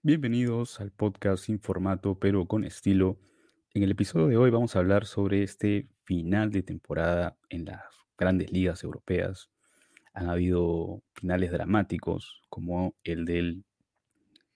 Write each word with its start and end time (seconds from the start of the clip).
Bienvenidos 0.00 0.80
al 0.80 0.92
podcast 0.92 1.46
sin 1.46 1.58
formato 1.58 2.20
pero 2.20 2.46
con 2.46 2.62
estilo. 2.62 3.18
En 3.74 3.82
el 3.82 3.90
episodio 3.90 4.28
de 4.28 4.36
hoy 4.36 4.48
vamos 4.48 4.76
a 4.76 4.78
hablar 4.78 5.06
sobre 5.06 5.42
este 5.42 5.88
final 6.04 6.52
de 6.52 6.62
temporada 6.62 7.36
en 7.48 7.64
las 7.64 7.82
grandes 8.16 8.52
ligas 8.52 8.84
europeas. 8.84 9.50
Han 10.14 10.30
habido 10.30 11.02
finales 11.14 11.50
dramáticos 11.50 12.42
como 12.48 12.94
el 13.02 13.24
del 13.24 13.64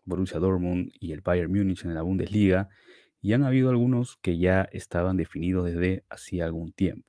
Borussia 0.04 0.38
Dortmund 0.38 0.92
y 1.00 1.10
el 1.10 1.22
Bayern 1.22 1.52
Múnich 1.52 1.84
en 1.84 1.94
la 1.94 2.02
Bundesliga 2.02 2.68
y 3.20 3.32
han 3.32 3.42
habido 3.42 3.68
algunos 3.68 4.18
que 4.18 4.38
ya 4.38 4.68
estaban 4.70 5.16
definidos 5.16 5.64
desde 5.64 6.04
hacía 6.08 6.44
algún 6.44 6.72
tiempo. 6.72 7.08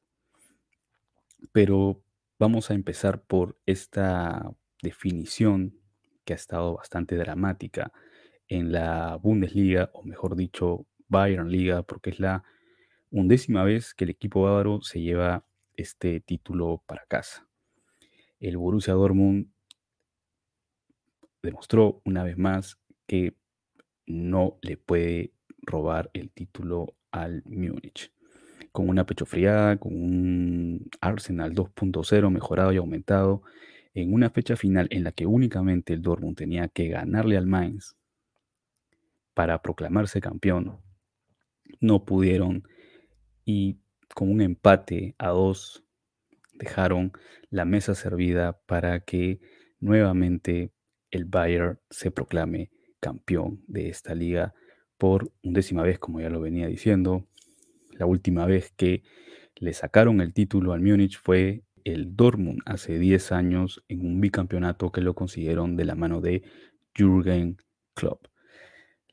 Pero 1.52 2.04
vamos 2.40 2.72
a 2.72 2.74
empezar 2.74 3.22
por 3.22 3.60
esta 3.68 4.52
definición 4.82 5.78
que 6.26 6.34
ha 6.34 6.36
estado 6.36 6.74
bastante 6.74 7.16
dramática 7.16 7.92
en 8.54 8.72
la 8.72 9.16
Bundesliga, 9.16 9.90
o 9.94 10.04
mejor 10.04 10.36
dicho, 10.36 10.86
Bayern 11.08 11.50
Liga, 11.50 11.82
porque 11.82 12.12
es 12.12 12.20
la 12.20 12.44
undécima 13.10 13.64
vez 13.64 13.96
que 13.96 14.04
el 14.04 14.12
equipo 14.12 14.44
bávaro 14.44 14.82
se 14.84 15.02
lleva 15.02 15.44
este 15.76 16.20
título 16.20 16.84
para 16.86 17.04
casa. 17.08 17.48
El 18.40 18.58
Borussia 18.58 18.94
Dortmund 18.94 19.48
demostró 21.42 22.02
una 22.06 22.24
vez 22.24 22.38
más 22.38 22.78
que 23.08 23.36
no 24.06 24.60
le 24.62 24.78
puede 24.78 25.34
robar 25.64 26.12
el 26.14 26.30
título 26.30 26.96
al 27.12 27.42
Múnich. 27.46 28.12
Con 28.72 28.88
una 28.88 29.06
pechofriada, 29.06 29.78
con 29.78 29.96
un 29.96 30.90
Arsenal 31.02 31.56
2.0 31.56 32.30
mejorado 32.30 32.72
y 32.72 32.78
aumentado, 32.78 33.42
en 33.96 34.14
una 34.14 34.30
fecha 34.30 34.56
final 34.56 34.88
en 34.92 35.04
la 35.04 35.12
que 35.12 35.26
únicamente 35.26 35.94
el 35.94 36.04
Dortmund 36.04 36.38
tenía 36.38 36.68
que 36.68 36.90
ganarle 36.90 37.38
al 37.38 37.48
Mainz 37.48 37.96
para 39.34 39.62
proclamarse 39.62 40.22
campeón, 40.22 40.80
no 41.80 42.06
pudieron 42.06 42.68
y 43.46 43.80
con 44.14 44.32
un 44.32 44.42
empate 44.42 45.16
a 45.18 45.30
dos 45.30 45.84
dejaron 46.54 47.12
la 47.50 47.66
mesa 47.66 47.96
servida 47.96 48.60
para 48.66 49.02
que 49.02 49.40
nuevamente 49.80 50.72
el 51.12 51.26
Bayern 51.26 51.80
se 51.90 52.12
proclame 52.12 52.72
campeón 53.00 53.64
de 53.68 53.90
esta 53.90 54.16
liga 54.16 54.54
por 54.98 55.34
undécima 55.44 55.84
vez, 55.84 56.00
como 56.00 56.22
ya 56.22 56.30
lo 56.30 56.40
venía 56.40 56.68
diciendo. 56.68 57.28
La 57.92 58.06
última 58.06 58.46
vez 58.46 58.72
que 58.76 59.04
le 59.56 59.74
sacaron 59.74 60.22
el 60.22 60.34
título 60.34 60.74
al 60.74 60.82
Múnich 60.82 61.20
fue 61.20 61.64
el 61.84 62.16
Dortmund 62.16 62.62
hace 62.66 62.98
10 62.98 63.32
años 63.34 63.84
en 63.88 64.06
un 64.06 64.22
bicampeonato 64.22 64.92
que 64.92 65.02
lo 65.02 65.16
consiguieron 65.16 65.76
de 65.76 65.86
la 65.86 65.96
mano 65.96 66.22
de 66.22 66.44
Jürgen 66.96 67.58
Klopp 67.94 68.28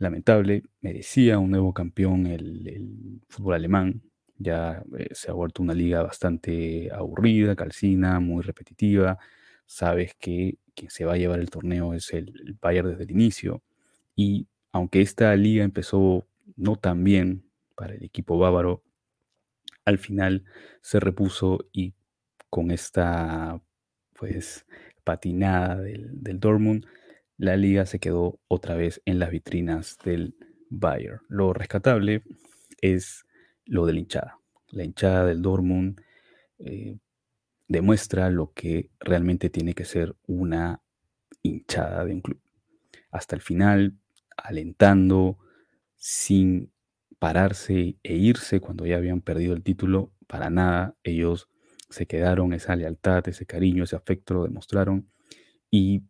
lamentable, 0.00 0.64
merecía 0.80 1.38
un 1.38 1.50
nuevo 1.50 1.72
campeón 1.74 2.26
el, 2.26 3.20
fútbol 3.28 3.54
alemán. 3.54 4.02
Ya 4.38 4.82
eh, 4.98 5.08
se 5.12 5.30
ha 5.30 5.34
vuelto 5.34 5.62
una 5.62 5.74
liga 5.74 6.02
bastante 6.02 6.90
aburrida, 6.92 7.54
calcina, 7.54 8.18
muy 8.18 8.42
repetitiva. 8.42 9.18
Sabes 9.66 10.14
que 10.18 10.58
quien 10.74 10.90
se 10.90 11.04
va 11.04 11.14
a 11.14 11.16
llevar 11.18 11.38
el 11.40 11.50
torneo 11.50 11.94
es 11.94 12.12
el, 12.14 12.56
Bayern 12.60 12.90
desde 12.90 13.04
el 13.04 13.10
inicio. 13.10 13.62
Y 14.16 14.48
aunque 14.72 15.02
esta 15.02 15.36
liga 15.36 15.64
empezó 15.64 16.26
no 16.56 16.76
tan 16.76 17.04
bien 17.04 17.44
para 17.76 17.94
el 17.94 18.02
equipo 18.02 18.38
bávaro, 18.38 18.82
al 19.84 19.98
final 19.98 20.44
se 20.80 20.98
repuso 21.00 21.66
y 21.72 21.94
con 22.48 22.70
esta 22.70 23.60
pues 24.14 24.66
patinada 25.04 25.76
del, 25.76 26.22
del 26.22 26.40
Dortmund 26.40 26.86
la 27.40 27.56
liga 27.56 27.86
se 27.86 27.98
quedó 27.98 28.38
otra 28.48 28.74
vez 28.74 29.00
en 29.06 29.18
las 29.18 29.30
vitrinas 29.30 29.96
del 30.04 30.36
Bayern. 30.68 31.22
Lo 31.28 31.54
rescatable 31.54 32.22
es 32.82 33.24
lo 33.64 33.86
de 33.86 33.94
la 33.94 34.00
hinchada. 34.00 34.38
La 34.68 34.84
hinchada 34.84 35.24
del 35.24 35.40
Dortmund 35.40 35.98
eh, 36.58 36.98
demuestra 37.66 38.28
lo 38.28 38.52
que 38.52 38.90
realmente 39.00 39.48
tiene 39.48 39.72
que 39.72 39.86
ser 39.86 40.14
una 40.26 40.82
hinchada 41.42 42.04
de 42.04 42.12
un 42.12 42.20
club. 42.20 42.42
Hasta 43.10 43.36
el 43.36 43.40
final, 43.40 43.96
alentando, 44.36 45.38
sin 45.96 46.70
pararse 47.18 47.96
e 48.02 48.16
irse 48.16 48.60
cuando 48.60 48.84
ya 48.84 48.98
habían 48.98 49.22
perdido 49.22 49.54
el 49.54 49.62
título, 49.62 50.12
para 50.26 50.50
nada, 50.50 50.94
ellos 51.04 51.48
se 51.88 52.06
quedaron, 52.06 52.52
esa 52.52 52.76
lealtad, 52.76 53.26
ese 53.28 53.46
cariño, 53.46 53.84
ese 53.84 53.96
afecto 53.96 54.34
lo 54.34 54.44
demostraron 54.44 55.08
y 55.70 56.02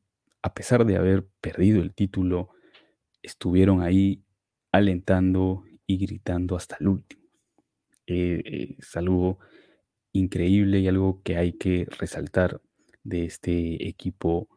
a 0.43 0.55
pesar 0.55 0.85
de 0.85 0.97
haber 0.97 1.27
perdido 1.41 1.83
el 1.83 1.95
título, 1.95 2.51
estuvieron 3.23 3.83
ahí 3.83 4.25
alentando 4.73 5.65
y 5.87 5.99
gritando 5.99 6.57
hasta 6.57 6.77
el 6.81 6.89
último. 6.89 7.23
Eh, 8.07 8.77
es 8.79 8.97
algo 8.97 9.39
increíble 10.13 10.81
y 10.81 10.89
algo 10.89 11.23
que 11.23 11.37
hay 11.37 11.53
que 11.53 11.87
resaltar 11.99 12.61
de 13.05 13.25
este 13.25 13.89
equipo 13.89 14.49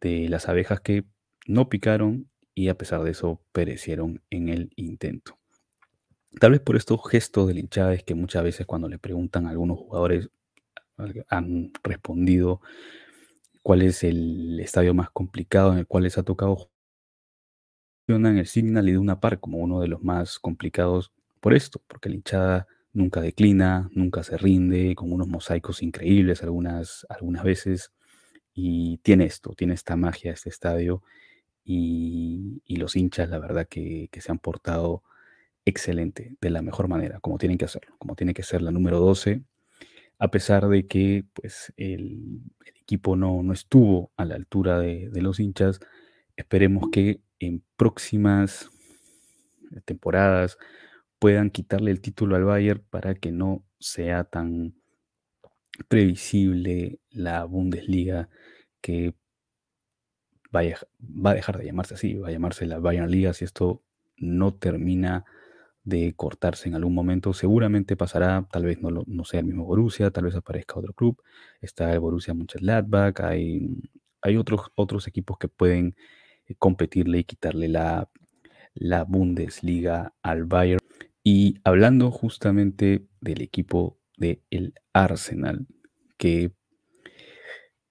de 0.00 0.28
las 0.28 0.48
abejas 0.48 0.80
que 0.80 1.04
no 1.46 1.68
picaron 1.68 2.28
y 2.54 2.68
a 2.68 2.78
pesar 2.78 3.02
de 3.02 3.10
eso 3.12 3.40
perecieron 3.52 4.22
en 4.30 4.48
el 4.48 4.72
intento. 4.76 5.38
Tal 6.40 6.52
vez 6.52 6.60
por 6.60 6.76
estos 6.76 7.00
gestos 7.08 7.48
de 7.48 7.58
hinchada 7.58 7.96
que 7.98 8.14
muchas 8.14 8.42
veces 8.42 8.66
cuando 8.66 8.88
le 8.88 8.98
preguntan 8.98 9.46
a 9.46 9.50
algunos 9.50 9.78
jugadores 9.78 10.30
han 11.28 11.72
respondido 11.82 12.60
cuál 13.66 13.82
es 13.82 14.04
el 14.04 14.60
estadio 14.60 14.94
más 14.94 15.10
complicado 15.10 15.72
en 15.72 15.78
el 15.78 15.88
cual 15.88 16.04
les 16.04 16.18
ha 16.18 16.22
tocado 16.22 16.70
en 18.06 18.24
el 18.24 18.46
Signal 18.46 18.88
y 18.88 18.92
de 18.92 18.98
una 18.98 19.18
par 19.18 19.40
como 19.40 19.58
uno 19.58 19.80
de 19.80 19.88
los 19.88 20.04
más 20.04 20.38
complicados 20.38 21.12
por 21.40 21.52
esto, 21.52 21.82
porque 21.88 22.08
la 22.08 22.14
hinchada 22.14 22.68
nunca 22.92 23.20
declina, 23.20 23.90
nunca 23.92 24.22
se 24.22 24.36
rinde, 24.38 24.94
con 24.94 25.12
unos 25.12 25.26
mosaicos 25.26 25.82
increíbles 25.82 26.44
algunas, 26.44 27.08
algunas 27.08 27.42
veces, 27.42 27.90
y 28.54 28.98
tiene 28.98 29.24
esto, 29.24 29.52
tiene 29.56 29.74
esta 29.74 29.96
magia 29.96 30.30
este 30.30 30.48
estadio, 30.48 31.02
y, 31.64 32.62
los 32.68 32.94
hinchas, 32.94 33.28
la 33.28 33.40
verdad, 33.40 33.66
que, 33.66 34.08
que, 34.12 34.20
se 34.20 34.30
han 34.30 34.38
portado 34.38 35.02
excelente, 35.64 36.36
de 36.40 36.50
la 36.50 36.62
mejor 36.62 36.86
manera, 36.86 37.18
como 37.18 37.36
tienen 37.36 37.58
que 37.58 37.64
hacerlo, 37.64 37.96
como 37.98 38.14
tiene 38.14 38.32
que 38.32 38.44
ser 38.44 38.62
la 38.62 38.70
número 38.70 39.00
12, 39.00 39.42
a 40.18 40.28
pesar 40.30 40.68
de 40.68 40.86
que 40.86 41.24
pues, 41.34 41.72
el, 41.76 42.40
equipo 42.80 43.16
no, 43.16 43.42
no, 43.42 43.52
estuvo 43.52 44.12
a 44.16 44.24
la 44.24 44.36
altura 44.36 44.78
de, 44.78 45.10
los 45.14 45.40
hinchas. 45.40 45.80
Esperemos 46.36 46.88
que 46.92 47.20
en 47.40 47.64
próximas 47.76 48.70
temporadas 49.84 50.56
puedan 51.18 51.50
quitarle 51.50 51.90
el 51.90 52.00
título 52.00 52.36
al 52.36 52.44
Bayern 52.44 52.84
para 52.90 53.14
que 53.14 53.32
no 53.32 53.64
sea 53.80 54.24
tan 54.24 54.74
previsible 55.88 57.00
la 57.10 57.44
Bundesliga 57.44 58.28
que 58.80 59.14
vaya, 60.52 60.78
va 61.00 61.30
a 61.30 61.34
dejar 61.34 61.58
de 61.58 61.66
llamarse 61.66 61.94
así, 61.94 62.14
va 62.14 62.28
a 62.28 62.32
llamarse 62.32 62.66
la 62.66 62.78
Bayern 62.78 63.10
Liga 63.10 63.34
si 63.34 63.44
esto 63.44 63.82
no 64.16 64.54
termina 64.54 65.24
de 65.86 66.14
cortarse 66.16 66.68
en 66.68 66.74
algún 66.74 66.94
momento. 66.94 67.32
Seguramente 67.32 67.96
pasará, 67.96 68.46
tal 68.50 68.64
vez 68.64 68.80
no, 68.82 68.90
no 69.06 69.24
sea 69.24 69.40
el 69.40 69.46
mismo 69.46 69.64
Borussia, 69.64 70.10
tal 70.10 70.24
vez 70.24 70.34
aparezca 70.34 70.78
otro 70.78 70.92
club. 70.92 71.22
Está 71.60 71.92
el 71.92 72.00
Borussia 72.00 72.34
Mönchengladbach, 72.34 73.20
hay, 73.20 73.68
hay 74.20 74.36
otros, 74.36 74.62
otros 74.74 75.06
equipos 75.06 75.38
que 75.38 75.48
pueden 75.48 75.96
eh, 76.46 76.56
competirle 76.58 77.20
y 77.20 77.24
quitarle 77.24 77.68
la, 77.68 78.10
la 78.74 79.04
Bundesliga 79.04 80.12
al 80.22 80.44
Bayern. 80.44 80.80
Y 81.22 81.60
hablando 81.62 82.10
justamente 82.10 83.06
del 83.20 83.40
equipo 83.40 84.00
del 84.16 84.42
el 84.50 84.74
Arsenal, 84.92 85.68
que 86.18 86.52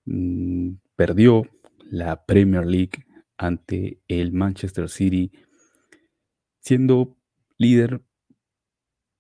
mm, 0.04 0.72
perdió 0.98 1.44
la 1.90 2.26
Premier 2.26 2.66
League 2.66 3.06
ante 3.38 4.02
el 4.10 4.34
Manchester 4.34 4.90
City, 4.90 5.32
siendo 6.60 7.16
líder 7.58 8.02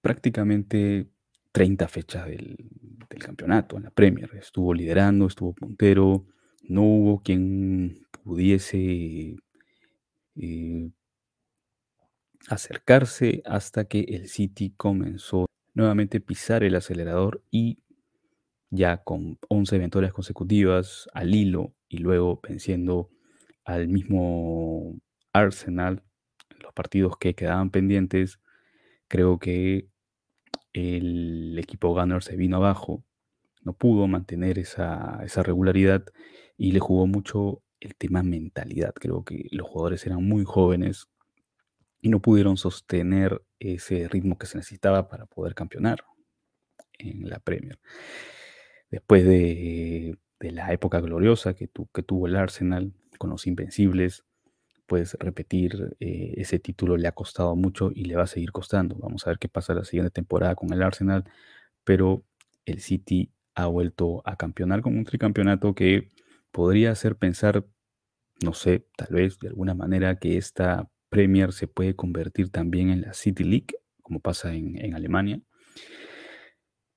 prácticamente 0.02 1.10
30 1.52 1.88
fechas 1.88 2.28
del, 2.28 2.58
campeonato 3.20 3.78
en 3.78 3.84
la 3.84 3.92
Premier. 3.92 4.30
Estuvo 4.36 4.74
liderando, 4.74 5.26
estuvo 5.28 5.54
puntero, 5.54 6.26
no 6.64 6.84
hubo 6.84 7.24
quien 7.24 8.06
pudiese 8.24 9.38
eh, 10.36 10.90
acercarse 12.50 13.42
hasta 13.46 13.86
que 13.86 14.02
el 14.02 14.28
City 14.28 14.74
comenzó 14.76 15.46
nuevamente 15.74 16.18
a 16.18 16.20
pisar 16.20 16.64
el 16.64 16.76
acelerador 16.76 17.42
y 17.52 17.80
ya 18.70 18.98
con 18.98 19.40
11 19.48 19.78
victorias 19.80 20.14
consecutivas 20.14 21.08
al 21.14 21.34
hilo 21.34 21.74
y 21.88 22.00
luego 22.00 22.42
venciendo 22.48 23.10
al 23.64 23.88
mismo 23.88 25.00
Arsenal 25.32 26.04
partidos 26.76 27.18
que 27.18 27.34
quedaban 27.34 27.72
pendientes, 27.72 28.40
creo 29.08 29.40
que 29.40 29.88
el 30.74 31.58
equipo 31.58 31.94
Gunner 31.94 32.22
se 32.22 32.36
vino 32.36 32.58
abajo, 32.58 33.04
no 33.64 33.74
pudo 33.74 34.08
mantener 34.08 34.60
esa, 34.60 35.24
regularidad 35.38 36.06
y 36.58 36.72
le 36.72 36.80
jugó 36.80 37.08
mucho 37.08 37.64
el 37.80 37.96
tema 37.96 38.24
mentalidad. 38.24 38.94
Creo 38.94 39.24
que 39.24 39.48
los 39.52 39.68
jugadores 39.68 40.06
eran 40.06 40.24
muy 40.24 40.44
jóvenes 40.46 41.08
y 42.02 42.10
no 42.10 42.22
pudieron 42.22 42.58
sostener 42.58 43.42
ese 43.60 44.08
ritmo 44.08 44.38
que 44.38 44.46
se 44.46 44.58
necesitaba 44.58 45.08
para 45.10 45.26
poder 45.26 45.56
campeonar 45.56 46.04
en 47.00 47.30
la 47.30 47.40
Premier. 47.40 47.80
Después 48.92 49.26
de, 49.26 50.18
la 50.40 50.72
época 50.72 51.00
gloriosa 51.00 51.56
que, 51.56 51.68
que, 51.92 52.04
tuvo 52.04 52.28
el 52.28 52.36
Arsenal 52.36 52.94
con 53.18 53.32
los 53.32 53.48
Invencibles, 53.48 54.26
pues 54.86 55.16
repetir 55.20 55.96
eh, 56.00 56.34
ese 56.38 56.60
título 56.60 56.98
le 56.98 57.08
ha 57.08 57.14
costado 57.14 57.56
mucho 57.56 57.92
y 57.94 58.06
le 58.06 58.16
va 58.16 58.24
a 58.24 58.28
seguir 58.28 58.52
costando. 58.52 58.96
Vamos 58.96 59.26
a 59.26 59.32
ver 59.32 59.40
qué 59.40 59.50
pasa 59.50 59.74
la 59.74 59.86
siguiente 59.86 60.12
temporada 60.12 60.56
con 60.56 60.72
el 60.74 60.84
Arsenal, 60.84 61.24
pero 61.84 62.24
el 62.66 62.80
City 62.82 63.32
ha 63.56 63.68
vuelto 63.68 64.22
a 64.26 64.36
campeonar 64.36 64.82
con 64.82 64.98
un 64.98 65.06
tricampeonato 65.06 65.74
que 65.76 66.12
podría 66.52 66.92
hacer 66.92 67.16
pensar, 67.18 67.66
no 68.44 68.54
sé, 68.54 68.88
tal 68.98 69.10
vez 69.12 69.40
de 69.40 69.50
alguna 69.50 69.74
manera 69.74 70.18
que 70.20 70.38
esta 70.38 70.90
Premier 71.10 71.54
se 71.54 71.68
puede 71.68 71.96
convertir 71.96 72.50
también 72.50 72.90
en 72.90 73.02
la 73.02 73.14
City 73.14 73.44
League, 73.44 73.68
como 74.02 74.20
pasa 74.20 74.54
en, 74.54 74.94
Alemania. 74.94 75.40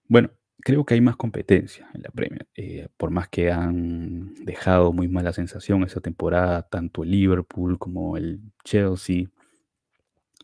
Bueno, 0.08 0.30
creo 0.60 0.84
que 0.84 0.94
hay 0.94 1.00
más 1.00 1.16
competencia 1.16 1.88
en 1.94 2.02
la 2.02 2.10
Premier. 2.10 2.48
Eh, 2.54 2.88
por 2.96 3.10
más 3.10 3.28
que 3.28 3.50
han 3.50 4.34
dejado 4.44 4.92
muy 4.92 5.08
mala 5.08 5.32
sensación 5.32 5.84
esa 5.84 6.00
temporada, 6.00 6.62
tanto 6.62 7.04
el 7.04 7.10
Liverpool 7.10 7.78
como 7.78 8.16
el 8.16 8.40
Chelsea, 8.64 9.26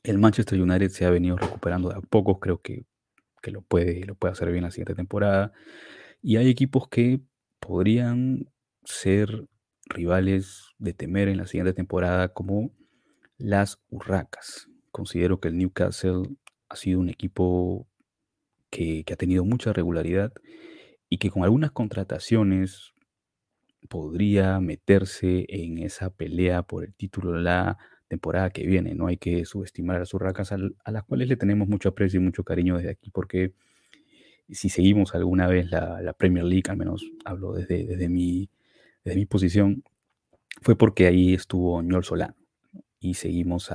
el 0.02 0.18
Manchester 0.18 0.60
United 0.60 0.90
se 0.90 1.06
ha 1.06 1.10
venido 1.10 1.36
recuperando 1.36 1.88
de 1.88 1.96
a 1.96 2.00
pocos. 2.00 2.38
Creo 2.40 2.60
que, 2.60 2.84
lo, 3.50 3.62
puede, 3.62 4.04
lo 4.04 4.14
puede 4.14 4.32
hacer 4.32 4.50
bien 4.50 4.64
la 4.64 4.70
siguiente 4.70 4.94
temporada. 4.94 5.52
Y 6.22 6.36
hay 6.36 6.48
equipos 6.48 6.88
que 6.88 7.20
podrían 7.60 8.50
ser 8.84 9.46
rivales 9.86 10.72
de 10.78 10.94
temer 10.94 11.28
en 11.28 11.38
la 11.38 11.46
siguiente 11.46 11.72
temporada, 11.72 12.28
como 12.28 12.70
las 13.38 13.78
Urracas. 13.90 14.68
Considero 14.90 15.40
que 15.40 15.48
el 15.48 15.58
Newcastle 15.58 16.36
ha 16.68 16.76
sido 16.76 17.00
un 17.00 17.08
equipo 17.08 17.86
que, 18.74 19.04
ha 19.12 19.16
tenido 19.16 19.44
mucha 19.44 19.72
regularidad 19.72 20.32
y 21.08 21.18
que 21.18 21.30
con 21.30 21.44
algunas 21.44 21.70
contrataciones 21.70 22.92
podría 23.88 24.58
meterse 24.58 25.46
en 25.48 25.78
esa 25.78 26.10
pelea 26.10 26.62
por 26.62 26.84
el 26.84 26.94
título 26.94 27.38
la 27.38 27.78
temporada 28.08 28.50
que 28.50 28.66
viene. 28.66 28.94
No 28.94 29.06
hay 29.06 29.16
que 29.16 29.44
subestimar 29.44 29.96
a 29.96 30.00
las 30.00 30.14
Urracas, 30.14 30.52
a, 30.52 30.90
las 30.90 31.04
cuales 31.04 31.28
le 31.28 31.36
tenemos 31.36 31.68
mucho 31.68 31.90
aprecio 31.90 32.20
y 32.20 32.24
mucho 32.24 32.42
cariño 32.42 32.76
desde 32.76 32.90
aquí, 32.90 33.10
porque 33.10 33.52
si 34.50 34.68
seguimos 34.68 35.14
alguna 35.14 35.46
vez 35.46 35.70
la, 35.70 36.12
Premier 36.18 36.44
League, 36.44 36.68
al 36.68 36.76
menos 36.76 37.04
hablo 37.24 37.52
desde, 37.52 37.86
desde, 37.86 38.08
mi, 38.08 38.50
desde 39.04 39.18
mi 39.18 39.26
posición, 39.26 39.84
fue 40.62 40.76
porque 40.76 41.06
ahí 41.06 41.34
estuvo 41.34 41.80
Ñol 41.82 42.04
Solano 42.04 42.34
y 42.98 43.14
seguimos 43.14 43.70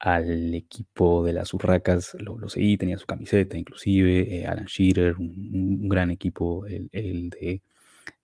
al 0.00 0.54
equipo 0.54 1.24
de 1.24 1.32
las 1.32 1.52
Urracas, 1.54 2.16
lo, 2.20 2.48
seguí, 2.48 2.76
tenía 2.76 2.98
su 2.98 3.06
camiseta 3.06 3.58
inclusive, 3.58 4.40
eh, 4.40 4.46
Alan 4.46 4.66
Shearer, 4.66 5.16
un, 5.16 5.88
gran 5.88 6.10
equipo, 6.10 6.66
el, 6.66 7.30
de 7.30 7.62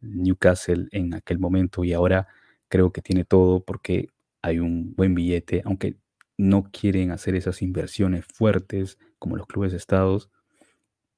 Newcastle 0.01 0.89
en 0.93 1.15
aquel 1.15 1.39
momento 1.39 1.85
y 1.85 1.93
ahora 1.93 2.29
creo 2.69 2.93
que 2.93 3.03
tiene 3.03 3.25
todo 3.25 3.65
porque 3.65 4.09
hay 4.43 4.59
un 4.59 4.95
buen 4.95 5.15
billete, 5.15 5.63
aunque 5.65 5.97
no 6.37 6.65
quieren 6.71 7.11
hacer 7.11 7.35
esas 7.35 7.63
inversiones 7.63 8.25
fuertes 8.27 8.99
como 9.19 9.37
los 9.37 9.47
clubes 9.47 9.73
estados, 9.73 10.31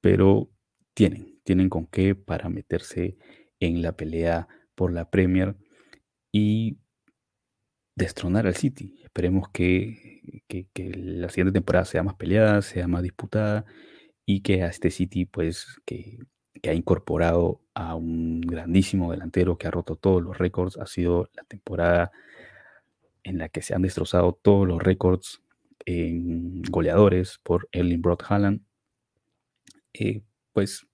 pero 0.00 0.50
tienen, 0.94 1.40
tienen 1.44 1.68
con 1.68 1.86
qué 1.86 2.14
para 2.14 2.48
meterse 2.48 3.16
en 3.60 3.82
la 3.82 3.92
pelea 3.96 4.48
por 4.74 4.92
la 4.92 5.10
Premier 5.10 5.56
y 6.32 6.78
destronar 7.96 8.46
al 8.46 8.54
City. 8.54 9.00
Esperemos 9.02 9.48
que, 9.48 10.20
la 10.76 11.28
siguiente 11.30 11.52
temporada 11.52 11.84
sea 11.84 12.02
más 12.02 12.14
peleada, 12.14 12.62
sea 12.62 12.86
más 12.86 13.02
disputada 13.02 13.64
y 14.24 14.42
que 14.42 14.62
a 14.62 14.68
este 14.68 14.90
City, 14.90 15.24
pues, 15.24 15.66
que, 15.84 16.18
ha 16.68 16.74
incorporado 16.74 17.60
a 17.74 17.94
un 17.94 18.40
grandísimo 18.40 19.12
delantero 19.12 19.56
que 19.56 19.68
ha 19.68 19.70
roto 19.70 19.94
todos 19.94 20.20
los 20.20 20.36
récords, 20.36 20.76
ha 20.78 20.86
sido 20.86 21.30
la 21.34 21.44
temporada 21.44 22.10
en 23.22 23.38
la 23.38 23.48
que 23.48 23.62
se 23.62 23.72
han 23.74 23.82
destrozado 23.82 24.32
todos 24.32 24.66
los 24.66 24.82
récords 24.82 25.42
en 25.84 26.62
goleadores 26.62 27.38
por 27.44 27.68
Erling 27.70 28.02
Broad 28.02 28.18
Haaland, 28.28 28.62
eh, 29.92 30.22
pues 30.52 30.88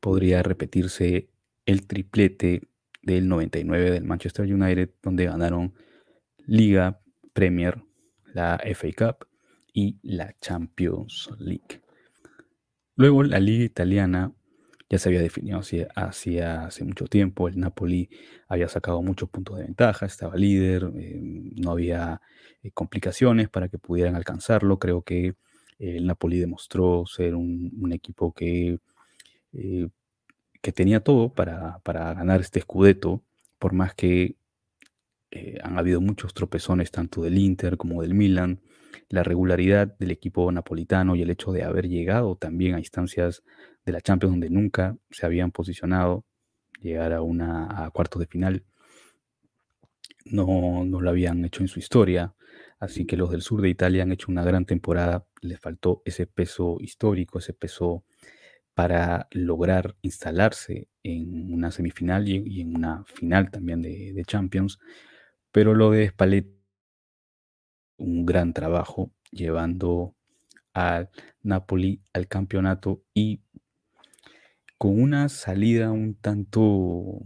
podría 0.00 0.42
repetirse 0.42 1.28
el 1.64 1.86
triplete 1.86 2.62
del 3.00 3.28
99 3.28 3.92
del 3.92 4.04
Manchester 4.04 4.52
United, 4.52 4.90
donde 5.00 5.26
ganaron 5.26 5.74
Liga, 6.48 6.98
Premier, 7.34 7.82
la 8.32 8.58
FA 8.74 8.88
Cup 8.96 9.28
y 9.74 9.98
la 10.02 10.34
Champions 10.40 11.30
League. 11.38 11.82
Luego 12.96 13.22
la 13.22 13.38
Liga 13.38 13.64
Italiana 13.64 14.32
ya 14.88 14.98
se 14.98 15.10
había 15.10 15.20
definido 15.20 15.60
hacia, 15.60 16.64
hace 16.64 16.84
mucho 16.84 17.04
tiempo. 17.04 17.48
El 17.48 17.60
Napoli 17.60 18.08
había 18.48 18.66
sacado 18.68 19.02
muchos 19.02 19.28
puntos 19.28 19.58
de 19.58 19.64
ventaja, 19.64 20.06
estaba 20.06 20.36
líder, 20.36 20.90
eh, 20.96 21.20
no 21.56 21.72
había 21.72 22.22
eh, 22.62 22.70
complicaciones 22.70 23.50
para 23.50 23.68
que 23.68 23.76
pudieran 23.76 24.16
alcanzarlo. 24.16 24.78
Creo 24.78 25.02
que 25.02 25.34
el 25.78 26.06
Napoli 26.06 26.38
demostró 26.38 27.04
ser 27.06 27.34
un, 27.34 27.92
equipo 27.92 28.32
que, 28.32 28.78
eh, 29.52 29.88
que 30.62 30.72
tenía 30.72 31.00
todo 31.00 31.34
para, 31.34 31.80
para 31.80 32.14
ganar 32.14 32.40
este 32.40 32.62
Scudetto, 32.62 33.22
por 33.58 33.74
más 33.74 33.94
que 33.94 34.37
eh, 35.30 35.58
han 35.62 35.78
habido 35.78 36.00
muchos 36.00 36.32
tropezones 36.34 36.90
tanto 36.90 37.22
del 37.22 37.38
Inter 37.38 37.76
como 37.76 38.02
del 38.02 38.14
Milan. 38.14 38.60
La 39.10 39.22
regularidad 39.22 39.96
del 39.98 40.10
equipo 40.10 40.50
napolitano 40.50 41.16
y 41.16 41.22
el 41.22 41.30
hecho 41.30 41.52
de 41.52 41.62
haber 41.62 41.88
llegado 41.88 42.36
también 42.36 42.74
a 42.74 42.78
instancias 42.78 43.42
de 43.84 43.92
la 43.92 44.00
Champions 44.00 44.34
donde 44.34 44.50
nunca 44.50 44.96
se 45.10 45.26
habían 45.26 45.50
posicionado, 45.50 46.24
llegar 46.80 47.12
a 47.12 47.22
una 47.22 47.84
a 47.84 47.90
cuartos 47.90 48.20
de 48.20 48.26
final, 48.26 48.64
no, 50.24 50.84
no 50.84 51.00
lo 51.00 51.10
habían 51.10 51.44
hecho 51.44 51.62
en 51.62 51.68
su 51.68 51.78
historia. 51.78 52.34
Así 52.78 53.06
que 53.06 53.16
los 53.16 53.30
del 53.30 53.42
sur 53.42 53.60
de 53.60 53.68
Italia 53.68 54.02
han 54.02 54.12
hecho 54.12 54.30
una 54.30 54.44
gran 54.44 54.64
temporada. 54.64 55.26
Les 55.40 55.58
faltó 55.58 56.02
ese 56.04 56.26
peso 56.26 56.76
histórico, 56.80 57.38
ese 57.38 57.52
peso 57.52 58.04
para 58.74 59.26
lograr 59.32 59.96
instalarse 60.02 60.88
en 61.02 61.52
una 61.52 61.72
semifinal 61.72 62.28
y, 62.28 62.60
en 62.60 62.76
una 62.76 63.04
final 63.04 63.50
también 63.50 63.82
de, 63.82 64.12
de 64.12 64.24
Champions. 64.24 64.78
Pero 65.58 65.74
lo 65.74 65.90
de 65.90 66.06
Spalletti, 66.06 66.56
un 67.96 68.24
gran 68.24 68.52
trabajo 68.52 69.10
llevando 69.32 70.14
al 70.72 71.10
Napoli 71.42 72.00
al 72.12 72.28
campeonato 72.28 73.02
y 73.12 73.40
con 74.78 75.02
una 75.02 75.28
salida 75.28 75.90
un 75.90 76.14
tanto 76.14 77.22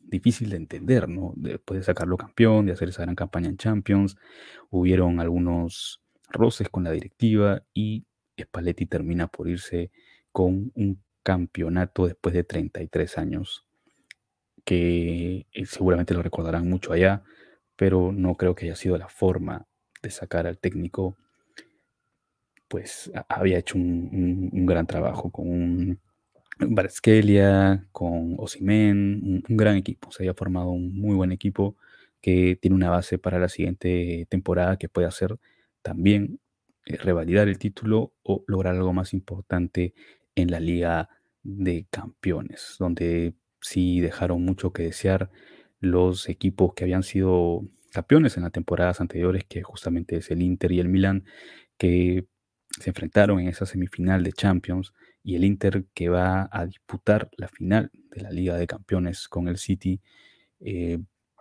difícil 0.00 0.50
de 0.50 0.56
entender, 0.56 1.08
¿no? 1.08 1.34
Después 1.36 1.78
de 1.78 1.84
sacarlo 1.84 2.16
campeón, 2.16 2.66
de 2.66 2.72
hacer 2.72 2.88
esa 2.88 3.02
gran 3.02 3.14
campaña 3.14 3.48
en 3.48 3.58
Champions, 3.58 4.16
hubieron 4.68 5.20
algunos 5.20 6.02
roces 6.30 6.68
con 6.68 6.82
la 6.82 6.90
directiva 6.90 7.62
y 7.72 8.06
Spalletti 8.40 8.86
termina 8.86 9.28
por 9.28 9.48
irse 9.48 9.92
con 10.32 10.72
un 10.74 11.00
campeonato 11.22 12.08
después 12.08 12.34
de 12.34 12.42
33 12.42 13.18
años, 13.18 13.64
que 14.64 15.46
eh, 15.52 15.66
seguramente 15.66 16.12
lo 16.12 16.24
recordarán 16.24 16.68
mucho 16.68 16.92
allá, 16.92 17.22
pero 17.82 18.12
no 18.12 18.36
creo 18.36 18.54
que 18.54 18.66
haya 18.66 18.76
sido 18.76 18.96
la 18.96 19.08
forma 19.08 19.66
de 20.04 20.10
sacar 20.10 20.46
al 20.46 20.56
técnico. 20.56 21.16
Pues 22.68 23.10
había 23.28 23.58
hecho 23.58 23.76
un, 23.76 24.50
gran 24.66 24.86
trabajo 24.86 25.32
con 25.32 25.48
un 25.48 26.00
con 27.90 28.36
Osimen, 28.38 29.42
un, 29.48 29.56
gran 29.56 29.74
equipo. 29.74 30.12
Se 30.12 30.22
había 30.22 30.32
formado 30.32 30.70
un 30.70 30.94
muy 30.94 31.16
buen 31.16 31.32
equipo 31.32 31.74
que 32.20 32.56
tiene 32.62 32.76
una 32.76 32.88
base 32.88 33.18
para 33.18 33.40
la 33.40 33.48
siguiente 33.48 34.28
temporada 34.30 34.76
que 34.76 34.88
puede 34.88 35.08
hacer 35.08 35.40
también 35.82 36.38
eh, 36.86 36.98
revalidar 36.98 37.48
el 37.48 37.58
título 37.58 38.12
o 38.22 38.44
lograr 38.46 38.76
algo 38.76 38.92
más 38.92 39.12
importante 39.12 39.92
en 40.36 40.52
la 40.52 40.60
Liga 40.60 41.08
de 41.42 41.88
Campeones, 41.90 42.76
donde 42.78 43.34
sí 43.60 44.00
dejaron 44.00 44.44
mucho 44.44 44.72
que 44.72 44.84
desear 44.84 45.32
los 45.82 46.28
equipos 46.28 46.74
que 46.74 46.84
habían 46.84 47.02
sido 47.02 47.62
campeones 47.90 48.36
en 48.36 48.44
las 48.44 48.52
temporadas 48.52 49.00
anteriores, 49.00 49.44
que 49.44 49.62
justamente 49.62 50.16
es 50.16 50.30
el 50.30 50.40
Inter 50.40 50.72
y 50.72 50.80
el 50.80 50.88
Milan, 50.88 51.24
que 51.76 52.26
se 52.80 52.90
enfrentaron 52.90 53.40
en 53.40 53.48
esa 53.48 53.66
semifinal 53.66 54.22
de 54.22 54.32
Champions, 54.32 54.94
y 55.24 55.34
el 55.34 55.44
Inter 55.44 55.84
que 55.92 56.08
va 56.08 56.48
a 56.50 56.66
disputar 56.66 57.30
la 57.36 57.48
final 57.48 57.90
de 58.14 58.22
la 58.22 58.30
Liga 58.30 58.56
de 58.56 58.66
Campeones 58.66 59.28
con 59.28 59.48
el 59.48 59.58
City, 59.58 60.00
eh, 60.60 60.98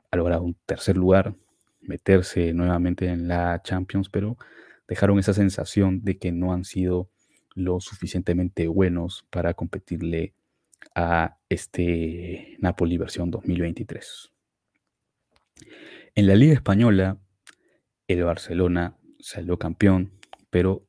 ha 0.09 0.17
logrado 0.17 0.43
un 0.43 0.57
tercer 0.65 0.97
lugar, 0.97 1.35
meterse 1.79 2.51
nuevamente 2.53 3.07
en 3.07 3.27
la 3.27 3.61
Champions, 3.63 4.09
pero 4.09 4.37
dejaron 4.87 5.19
esa 5.19 5.33
sensación 5.33 6.03
de 6.03 6.17
que 6.17 6.31
no 6.31 6.51
han 6.51 6.65
sido 6.65 7.09
lo 7.53 7.79
suficientemente 7.79 8.67
buenos 8.67 9.25
para 9.29 9.53
competirle 9.53 10.33
a 10.95 11.37
este 11.47 12.57
Napoli 12.59 12.97
versión 12.97 13.29
2023. 13.29 14.30
En 16.15 16.27
la 16.27 16.35
Liga 16.35 16.53
Española, 16.53 17.17
el 18.07 18.23
Barcelona 18.23 18.97
salió 19.19 19.57
campeón, 19.57 20.13
pero 20.49 20.85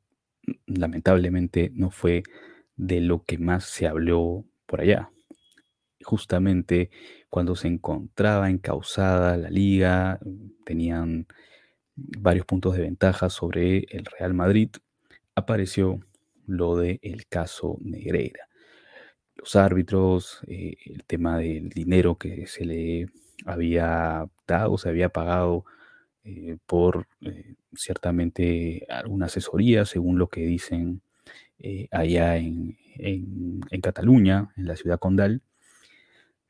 lamentablemente 0.67 1.71
no 1.75 1.91
fue 1.91 2.23
de 2.77 3.01
lo 3.01 3.23
que 3.23 3.39
más 3.39 3.65
se 3.65 3.87
habló 3.87 4.45
por 4.67 4.81
allá. 4.81 5.11
Justamente 6.03 6.91
cuando 7.31 7.55
se 7.55 7.69
encontraba 7.69 8.51
encausada 8.51 9.37
la 9.37 9.51
liga, 9.51 10.19
tenían 10.65 11.27
varios 11.95 12.47
puntos 12.47 12.75
de 12.75 12.83
ventaja 12.83 13.31
sobre 13.31 13.87
el 13.91 14.05
Real 14.05 14.35
Madrid, 14.35 14.71
apareció 15.35 16.01
lo 16.47 16.77
del 16.77 16.99
el 17.03 17.27
caso 17.27 17.79
Negreira. 17.81 18.49
Los 19.37 19.57
árbitros, 19.57 20.41
eh, 20.47 20.77
el 20.85 21.05
tema 21.05 21.39
del 21.39 21.69
dinero 21.69 22.17
que 22.17 22.47
se 22.47 22.65
le 22.65 23.07
había 23.47 24.29
dado, 24.53 24.79
se 24.79 24.89
había 24.89 25.11
pagado 25.11 25.65
eh, 26.25 26.57
por 26.67 27.07
eh, 27.21 27.55
ciertamente 27.75 28.87
alguna 28.89 29.27
asesoría, 29.27 29.85
según 29.85 30.19
lo 30.19 30.29
que 30.29 30.43
dicen 30.43 31.03
allá 31.93 32.39
en, 32.39 32.77
en 32.97 33.81
Cataluña, 33.81 34.53
en 34.57 34.67
la 34.67 34.75
ciudad 34.75 34.99
condal. 34.99 35.43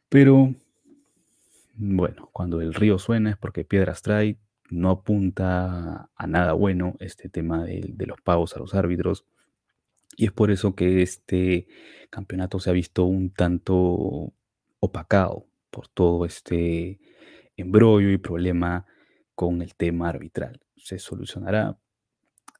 Pero 0.08 0.54
bueno, 1.74 2.28
cuando 2.32 2.60
el 2.60 2.74
río 2.74 2.98
suena 2.98 3.30
es 3.30 3.36
porque 3.36 3.64
piedras 3.64 4.02
trae, 4.02 4.38
no 4.70 4.90
apunta 4.90 6.10
a 6.14 6.26
nada 6.26 6.52
bueno 6.54 6.96
este 7.00 7.28
tema 7.28 7.64
de, 7.64 7.94
los 8.06 8.20
pagos 8.20 8.56
a 8.56 8.58
los 8.58 8.74
árbitros. 8.74 9.24
Y 10.16 10.26
es 10.26 10.32
por 10.32 10.50
eso 10.50 10.74
que 10.74 11.02
este 11.02 11.68
campeonato 12.10 12.60
se 12.60 12.70
ha 12.70 12.72
visto 12.72 13.04
un 13.04 13.30
tanto 13.30 14.32
opacado 14.80 15.46
por 15.70 15.88
todo 15.88 16.26
este 16.26 17.00
embrollo 17.62 18.10
y 18.10 18.18
problema 18.18 18.86
con 19.34 19.62
el 19.62 19.74
tema 19.74 20.08
arbitral. 20.08 20.60
Se 20.76 20.98
solucionará, 20.98 21.78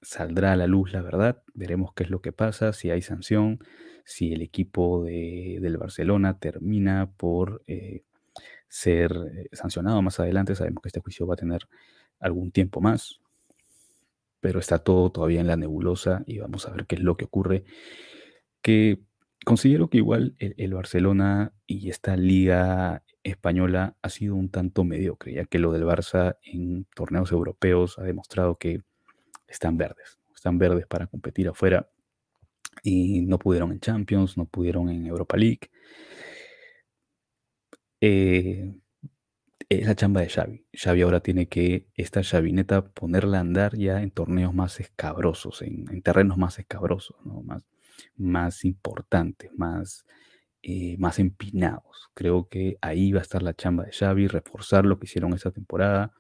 saldrá 0.01 0.53
a 0.53 0.57
la 0.57 0.67
luz 0.67 0.93
la 0.93 1.03
verdad, 1.03 1.43
veremos 1.55 1.93
qué 1.95 2.05
es 2.05 2.11
lo 2.11 2.21
que 2.23 2.33
pasa, 2.33 2.73
si 2.73 2.91
hay 2.91 3.03
sanción, 3.03 3.59
si 4.05 4.33
el 4.33 4.43
equipo 4.43 5.05
del 5.05 5.77
Barcelona 5.77 6.39
termina 6.39 7.13
por 7.17 7.63
eh, 7.67 8.03
ser 8.69 9.13
eh, 9.13 9.49
sancionado 9.53 10.01
más 10.03 10.19
adelante. 10.19 10.55
Sabemos 10.55 10.83
que 10.83 10.89
este 10.89 11.01
juicio 11.01 11.27
va 11.27 11.35
a 11.35 11.37
tener 11.37 11.69
algún 12.19 12.51
tiempo 12.53 12.81
más, 12.81 13.21
pero 14.41 14.59
está 14.59 14.79
todo 14.79 15.11
todavía 15.13 15.41
en 15.41 15.47
la 15.47 15.57
nebulosa 15.57 16.25
y 16.27 16.39
vamos 16.39 16.67
a 16.67 16.71
ver 16.73 16.87
qué 16.87 16.97
es 16.97 17.03
lo 17.03 17.17
que 17.17 17.27
ocurre. 17.27 17.65
Que 18.63 19.01
considero 19.45 19.91
que 19.91 19.99
igual 19.99 20.37
el, 20.39 20.75
Barcelona 20.75 21.53
y 21.67 21.91
esta 21.91 22.17
liga 22.17 23.03
española 23.23 23.97
ha 24.03 24.09
sido 24.09 24.35
un 24.35 24.49
tanto 24.49 24.85
mediocre, 24.85 25.35
ya 25.35 25.45
que 25.45 25.59
lo 25.59 25.73
del 25.73 25.85
Barça 25.85 26.37
en 26.45 26.87
torneos 26.95 27.33
europeos 27.33 27.99
ha 27.99 28.03
demostrado 28.03 28.57
que 28.57 28.83
están 29.49 29.77
verdes, 29.77 30.19
están 30.35 30.59
verdes 30.59 30.87
para 30.87 31.07
competir 31.07 31.49
afuera 31.49 31.89
y 32.83 33.21
no 33.23 33.39
pudieron 33.39 33.73
en 33.73 33.81
Champions, 33.81 34.37
no 34.37 34.47
pudieron 34.47 34.89
en 34.89 35.07
Europa 35.07 35.37
League. 35.37 35.71
Eh, 38.01 38.75
es 39.69 39.87
la 39.87 39.95
chamba 39.95 40.21
de 40.21 40.29
Xavi. 40.29 40.67
Xavi 40.73 41.03
ahora 41.03 41.21
tiene 41.21 41.49
que 41.49 41.89
esta 41.95 42.23
chavineta 42.23 42.85
ponerla 42.93 43.39
a 43.39 43.41
andar 43.41 43.77
ya 43.77 44.03
en 44.03 44.11
torneos 44.11 44.55
más 44.55 44.81
escabrosos, 44.81 45.63
en, 45.63 46.03
terrenos 46.03 46.37
más 46.37 46.59
escabrosos, 46.59 47.17
más, 47.45 47.65
más 48.17 48.65
importantes, 48.65 49.51
más, 49.57 50.05
eh, 50.63 50.97
más 50.99 51.19
empinados. 51.19 52.11
Creo 52.15 52.49
que 52.49 52.79
ahí 52.83 53.13
va 53.13 53.19
a 53.19 53.23
estar 53.23 53.43
la 53.43 53.55
chamba 53.55 53.85
de 53.85 53.93
Xavi, 53.93 54.29
reforzar 54.29 54.85
lo 54.87 54.99
que 54.99 55.07
hicieron 55.07 55.35
esta 55.35 55.51
temporada, 55.51 56.13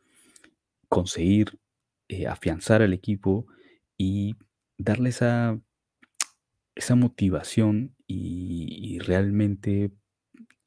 conseguir 0.88 1.60
eh, 2.08 2.26
afianzar 2.26 2.82
al 2.82 2.92
equipo 2.92 3.46
y 3.96 4.34
darle 4.78 5.10
esa, 5.10 5.60
esa 6.74 6.94
motivación 6.96 7.94
y, 8.06 8.98
realmente 8.98 9.92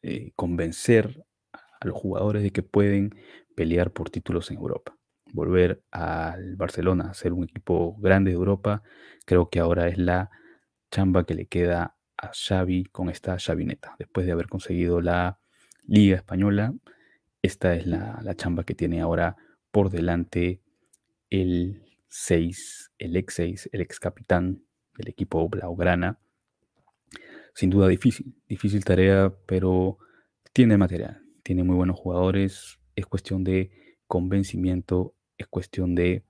eh, 0.02 0.32
convencer 0.36 1.26
a 1.54 1.86
los 1.86 1.96
jugadores 1.96 2.44
de 2.44 2.52
que 2.52 2.64
pueden 2.64 3.14
pelear 3.56 3.92
por 3.92 4.10
títulos 4.10 4.52
en 4.52 4.58
Europa. 4.58 4.98
Volver 5.34 5.84
al 5.92 6.56
Barcelona 6.56 7.10
a 7.10 7.14
ser 7.14 7.34
un 7.34 7.44
equipo 7.44 7.96
grande 7.98 8.32
de 8.32 8.36
Europa, 8.36 8.84
creo 9.26 9.50
que 9.50 9.60
ahora 9.60 9.90
es 9.90 9.98
la 9.98 10.32
chamba 10.92 11.26
que 11.26 11.36
le 11.36 11.46
queda 11.48 11.95
a 12.18 12.32
Xavi 12.34 12.86
con 12.86 13.10
esta 13.10 13.38
Xavineta. 13.38 13.96
Después 14.00 14.26
de 14.26 14.32
haber 14.32 14.48
conseguido 14.48 15.02
la 15.02 15.40
Liga 15.88 16.16
Española, 16.16 16.74
esta 17.42 17.76
es 17.76 17.86
la, 17.86 18.20
la 18.24 18.36
chamba 18.36 18.64
que 18.64 18.76
tiene 18.76 19.02
ahora 19.02 19.36
por 19.72 19.90
delante 19.90 20.62
el 21.30 21.84
6, 22.08 22.92
el 22.98 23.16
ex 23.18 23.34
6, 23.36 23.70
el 23.72 23.82
ex 23.82 24.00
capitán 24.00 24.64
del 24.98 25.10
equipo 25.10 25.48
Blaugrana. 25.50 26.20
Sin 27.54 27.70
duda 27.70 27.88
difícil, 27.88 28.36
difícil 28.48 28.84
tarea, 28.84 29.34
pero 29.46 29.98
tiene 30.54 30.78
material 30.78 31.26
tiene 31.46 31.64
muy 31.64 31.76
buenos 31.76 32.00
jugadores, 32.00 32.80
es 32.96 33.06
cuestión 33.06 33.44
de 33.44 33.70
convencimiento, 34.08 35.14
es 35.38 35.46
cuestión 35.46 35.94
de 35.94 36.24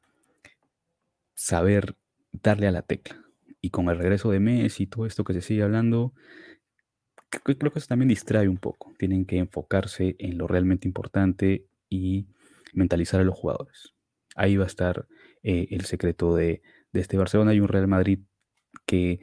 saber 1.33 1.95
darle 2.33 2.67
a 2.67 2.71
la 2.71 2.81
tecla. 2.81 3.24
Y 3.65 3.71
con 3.71 3.89
el 3.89 3.97
regreso 3.97 4.29
de 4.29 4.39
Messi 4.39 4.83
y 4.83 4.85
todo 4.85 5.07
esto 5.07 5.23
que 5.23 5.33
se 5.33 5.41
sigue 5.41 5.63
hablando, 5.63 6.13
creo 7.29 7.71
que 7.71 7.79
eso 7.79 7.87
también 7.87 8.09
distrae 8.09 8.47
un 8.47 8.57
poco. 8.57 8.93
Tienen 8.99 9.25
que 9.25 9.39
enfocarse 9.39 10.15
en 10.19 10.37
lo 10.37 10.45
realmente 10.45 10.87
importante 10.87 11.65
y 11.89 12.27
mentalizar 12.73 13.21
a 13.21 13.23
los 13.23 13.35
jugadores. 13.35 13.95
Ahí 14.35 14.55
va 14.55 14.65
a 14.65 14.67
estar 14.67 15.07
eh, 15.41 15.65
el 15.71 15.85
secreto 15.85 16.35
de, 16.35 16.61
de 16.93 17.01
este 17.01 17.17
Barcelona 17.17 17.55
y 17.55 17.59
un 17.59 17.67
Real 17.67 17.87
Madrid 17.87 18.19
que 18.85 19.21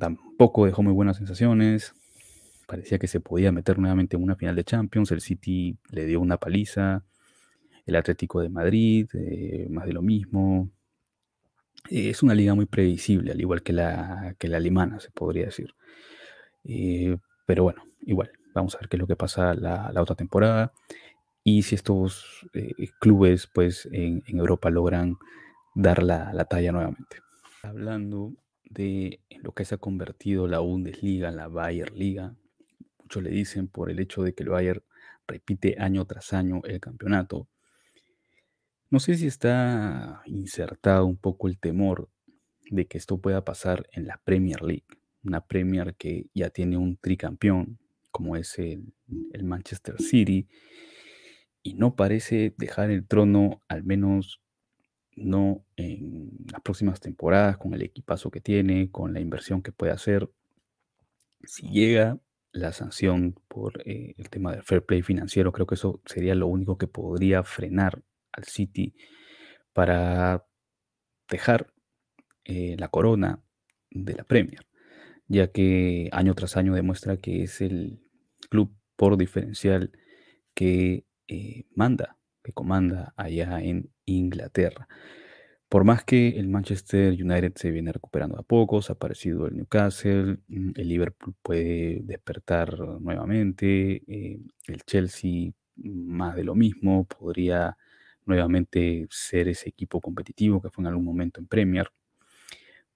tampoco 0.00 0.66
dejó 0.66 0.82
muy 0.82 0.92
buenas 0.92 1.18
sensaciones, 1.18 1.94
parecía 2.66 2.98
que 2.98 3.06
se 3.06 3.20
podía 3.20 3.52
meter 3.52 3.78
nuevamente 3.78 4.16
en 4.16 4.24
una 4.24 4.34
final 4.34 4.56
de 4.56 4.64
Champions. 4.64 5.12
El 5.12 5.20
City 5.20 5.78
le 5.88 6.04
dio 6.04 6.20
una 6.20 6.38
paliza. 6.38 7.04
El 7.86 7.94
Atlético 7.94 8.40
de 8.40 8.48
Madrid, 8.48 9.08
eh, 9.14 9.68
más 9.70 9.86
de 9.86 9.92
lo 9.92 10.02
mismo. 10.02 10.73
Es 11.90 12.22
una 12.22 12.34
liga 12.34 12.54
muy 12.54 12.66
previsible, 12.66 13.32
al 13.32 13.40
igual 13.40 13.62
que 13.62 13.72
la, 13.72 14.34
que 14.38 14.48
la 14.48 14.56
alemana, 14.56 15.00
se 15.00 15.10
podría 15.10 15.46
decir. 15.46 15.74
Eh, 16.64 17.16
pero 17.46 17.64
bueno, 17.64 17.84
igual, 18.02 18.30
vamos 18.54 18.74
a 18.74 18.78
ver 18.78 18.88
qué 18.88 18.96
es 18.96 19.00
lo 19.00 19.06
que 19.06 19.16
pasa 19.16 19.54
la, 19.54 19.90
la 19.92 20.02
otra 20.02 20.16
temporada. 20.16 20.72
Y 21.42 21.62
si 21.62 21.74
estos 21.74 22.46
eh, 22.54 22.88
clubes, 23.00 23.46
pues, 23.52 23.86
en, 23.92 24.22
Europa 24.26 24.70
logran 24.70 25.16
dar 25.74 26.02
la, 26.02 26.32
la 26.32 26.46
talla 26.46 26.72
nuevamente. 26.72 27.18
Hablando 27.62 28.32
de 28.64 29.20
lo 29.42 29.52
que 29.52 29.64
se 29.64 29.74
ha 29.74 29.78
convertido 29.78 30.48
la 30.48 30.60
Bundesliga, 30.60 31.30
la 31.30 31.48
Bayer 31.48 31.92
Liga, 31.92 32.34
muchos 32.98 33.22
le 33.22 33.30
dicen 33.30 33.68
por 33.68 33.90
el 33.90 34.00
hecho 34.00 34.22
de 34.22 34.34
que 34.34 34.42
el 34.42 34.48
Bayern 34.48 34.82
repite 35.26 35.76
año 35.78 36.04
tras 36.06 36.32
año 36.32 36.62
el 36.64 36.80
campeonato. 36.80 37.46
No 38.90 39.00
sé 39.00 39.16
si 39.16 39.26
está 39.26 40.22
insertado 40.26 41.06
un 41.06 41.16
poco 41.16 41.48
el 41.48 41.58
temor 41.58 42.08
de 42.70 42.86
que 42.86 42.98
esto 42.98 43.18
pueda 43.18 43.44
pasar 43.44 43.88
en 43.92 44.06
la 44.06 44.20
Premier 44.24 44.62
League, 44.62 44.86
una 45.22 45.40
Premier 45.40 45.94
que 45.96 46.26
ya 46.34 46.50
tiene 46.50 46.76
un 46.76 46.96
tricampeón 46.96 47.78
como 48.10 48.36
es 48.36 48.58
el, 48.58 48.94
el 49.32 49.44
Manchester 49.44 50.00
City 50.00 50.46
y 51.62 51.74
no 51.74 51.96
parece 51.96 52.54
dejar 52.56 52.90
el 52.90 53.06
trono 53.06 53.62
al 53.68 53.82
menos 53.82 54.40
no 55.16 55.64
en 55.76 56.30
las 56.52 56.60
próximas 56.62 57.00
temporadas 57.00 57.56
con 57.56 57.74
el 57.74 57.82
equipazo 57.82 58.30
que 58.30 58.40
tiene, 58.40 58.90
con 58.90 59.12
la 59.14 59.20
inversión 59.20 59.62
que 59.62 59.72
puede 59.72 59.92
hacer. 59.92 60.30
Si 61.42 61.68
llega 61.70 62.18
la 62.52 62.72
sanción 62.72 63.34
por 63.48 63.82
eh, 63.84 64.14
el 64.16 64.30
tema 64.30 64.52
del 64.52 64.62
fair 64.62 64.84
play 64.84 65.02
financiero, 65.02 65.52
creo 65.52 65.66
que 65.66 65.74
eso 65.74 66.00
sería 66.04 66.34
lo 66.34 66.46
único 66.46 66.78
que 66.78 66.86
podría 66.86 67.42
frenar 67.42 68.02
al 68.36 68.44
City 68.44 68.94
para 69.72 70.46
dejar 71.28 71.72
eh, 72.44 72.76
la 72.78 72.88
corona 72.88 73.42
de 73.90 74.14
la 74.14 74.24
Premier, 74.24 74.66
ya 75.28 75.50
que 75.50 76.08
año 76.12 76.34
tras 76.34 76.56
año 76.56 76.74
demuestra 76.74 77.16
que 77.16 77.42
es 77.42 77.60
el 77.60 78.00
club 78.50 78.74
por 78.96 79.16
diferencial 79.16 79.92
que 80.54 81.06
eh, 81.28 81.64
manda, 81.74 82.18
que 82.42 82.52
comanda 82.52 83.14
allá 83.16 83.60
en 83.60 83.90
Inglaterra. 84.04 84.88
Por 85.68 85.84
más 85.84 86.04
que 86.04 86.38
el 86.38 86.48
Manchester 86.48 87.12
United 87.12 87.54
se 87.56 87.70
viene 87.70 87.90
recuperando 87.90 88.38
a 88.38 88.42
pocos, 88.42 88.90
ha 88.90 88.92
aparecido 88.92 89.46
el 89.46 89.56
Newcastle, 89.56 90.38
mm, 90.46 90.70
el 90.76 90.88
Liverpool 90.88 91.34
puede 91.42 92.00
despertar 92.04 92.78
nuevamente, 93.00 94.02
eh, 94.06 94.38
el 94.68 94.82
Chelsea 94.84 95.50
más 95.76 96.36
de 96.36 96.44
lo 96.44 96.54
mismo, 96.54 97.06
podría 97.06 97.76
nuevamente 98.26 99.06
ser 99.10 99.48
ese 99.48 99.68
equipo 99.68 100.00
competitivo 100.00 100.60
que 100.62 100.70
fue 100.70 100.82
en 100.82 100.88
algún 100.88 101.04
momento 101.04 101.40
en 101.40 101.46
Premier. 101.46 101.88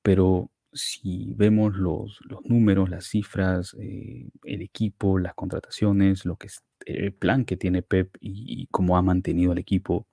Pero 0.03 0.51
si 0.73 1.33
vemos 1.37 1.77
los, 1.77 2.21
números, 2.45 2.91
las 2.91 3.07
cifras, 3.07 3.75
eh, 3.81 4.29
el 4.45 4.63
equipo, 4.63 5.19
las 5.19 5.35
contrataciones, 5.35 6.25
lo 6.25 6.37
que 6.37 6.49
el 6.87 7.13
plan 7.13 7.45
que 7.45 7.57
tiene 7.57 7.83
Pep 7.83 8.17
y, 8.21 8.63
y 8.63 8.67
cómo 8.69 8.97
ha 8.97 9.03
mantenido 9.03 9.53
al 9.53 9.59
equipo 9.59 10.07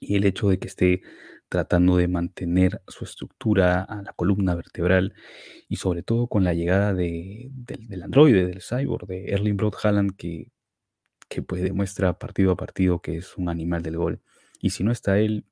y 0.00 0.16
el 0.16 0.24
hecho 0.24 0.48
de 0.48 0.58
que 0.58 0.68
esté 0.68 1.02
tratando 1.48 1.96
de 1.96 2.08
mantener 2.08 2.80
su 2.88 3.04
estructura 3.04 3.82
a 3.82 4.02
la 4.02 4.12
columna 4.14 4.54
vertebral 4.54 5.14
y 5.68 5.76
sobre 5.76 6.02
todo 6.02 6.28
con 6.28 6.44
la 6.44 6.54
llegada 6.54 6.94
de, 6.94 7.48
del, 7.52 7.88
del 7.88 8.02
androide, 8.04 8.46
del 8.46 8.62
cyborg, 8.62 9.06
de 9.06 9.26
Erling 9.32 9.56
Broad 9.56 9.74
Haaland, 9.82 10.16
que, 10.16 10.52
que 11.28 11.42
pues 11.42 11.62
demuestra 11.62 12.18
partido 12.18 12.52
a 12.52 12.56
partido 12.56 13.00
que 13.00 13.16
es 13.16 13.36
un 13.36 13.48
animal 13.48 13.82
del 13.82 13.96
gol. 13.96 14.20
Y 14.60 14.70
si 14.70 14.84
no 14.84 14.92
está 14.92 15.18
él, 15.18 15.44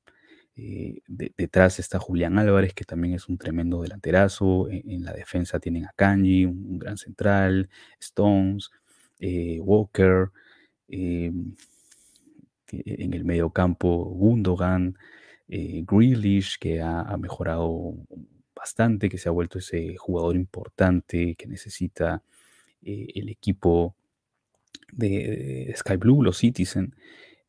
eh, 0.55 1.01
de- 1.07 1.33
detrás 1.37 1.79
está 1.79 1.99
Julián 1.99 2.37
Álvarez, 2.37 2.73
que 2.73 2.83
también 2.85 3.13
es 3.15 3.27
un 3.29 3.37
tremendo 3.37 3.81
delanterazo. 3.81 4.69
En, 4.69 4.89
en 4.89 5.05
la 5.05 5.13
defensa 5.13 5.59
tienen 5.59 5.85
a 5.85 5.93
Kanji, 5.95 6.45
un, 6.45 6.79
gran 6.79 6.97
central, 6.97 7.69
Stones, 7.99 8.69
eh, 9.19 9.59
Walker. 9.61 10.31
eh, 10.89 11.31
que 12.65 12.83
en 12.85 13.13
el 13.13 13.25
medio 13.25 13.49
campo 13.51 14.05
Gundogan, 14.05 14.97
eh, 15.47 15.83
Grealish, 15.87 16.57
que 16.59 16.81
ha, 16.81 17.17
mejorado 17.17 17.95
bastante, 18.55 19.09
que 19.09 19.17
se 19.17 19.29
ha 19.29 19.31
vuelto 19.31 19.57
ese 19.59 19.95
jugador 19.97 20.35
importante 20.35 21.35
que 21.35 21.47
necesita 21.47 22.21
el 22.81 23.29
equipo 23.29 23.95
de, 24.91 25.65
de 25.67 25.75
Sky 25.75 25.97
Blue, 25.97 26.23
los 26.23 26.37
Citizen, 26.37 26.95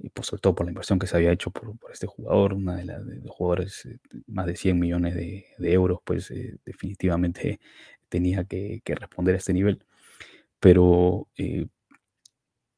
eh, 0.02 0.10
pues 0.12 0.28
sobre 0.28 0.40
todo 0.40 0.54
por 0.54 0.66
la 0.66 0.72
inversión 0.72 0.98
que 0.98 1.06
se 1.06 1.16
había 1.16 1.32
hecho 1.32 1.50
por, 1.50 1.76
por 1.78 1.92
este 1.92 2.06
jugador, 2.06 2.54
una 2.54 2.76
de, 2.76 2.84
las 2.84 3.06
de 3.06 3.16
los 3.20 3.30
jugadores 3.30 3.84
eh, 3.86 3.98
más 4.26 4.46
de 4.46 4.56
100 4.56 4.78
millones 4.78 5.14
de, 5.14 5.46
de 5.58 5.72
euros, 5.72 6.00
pues 6.04 6.30
eh, 6.30 6.58
definitivamente 6.64 7.60
tenía 8.08 8.44
que, 8.44 8.82
que 8.84 8.94
responder 8.94 9.34
a 9.34 9.38
este 9.38 9.54
nivel. 9.54 9.84
Pero 10.60 11.28
eh, 11.36 11.66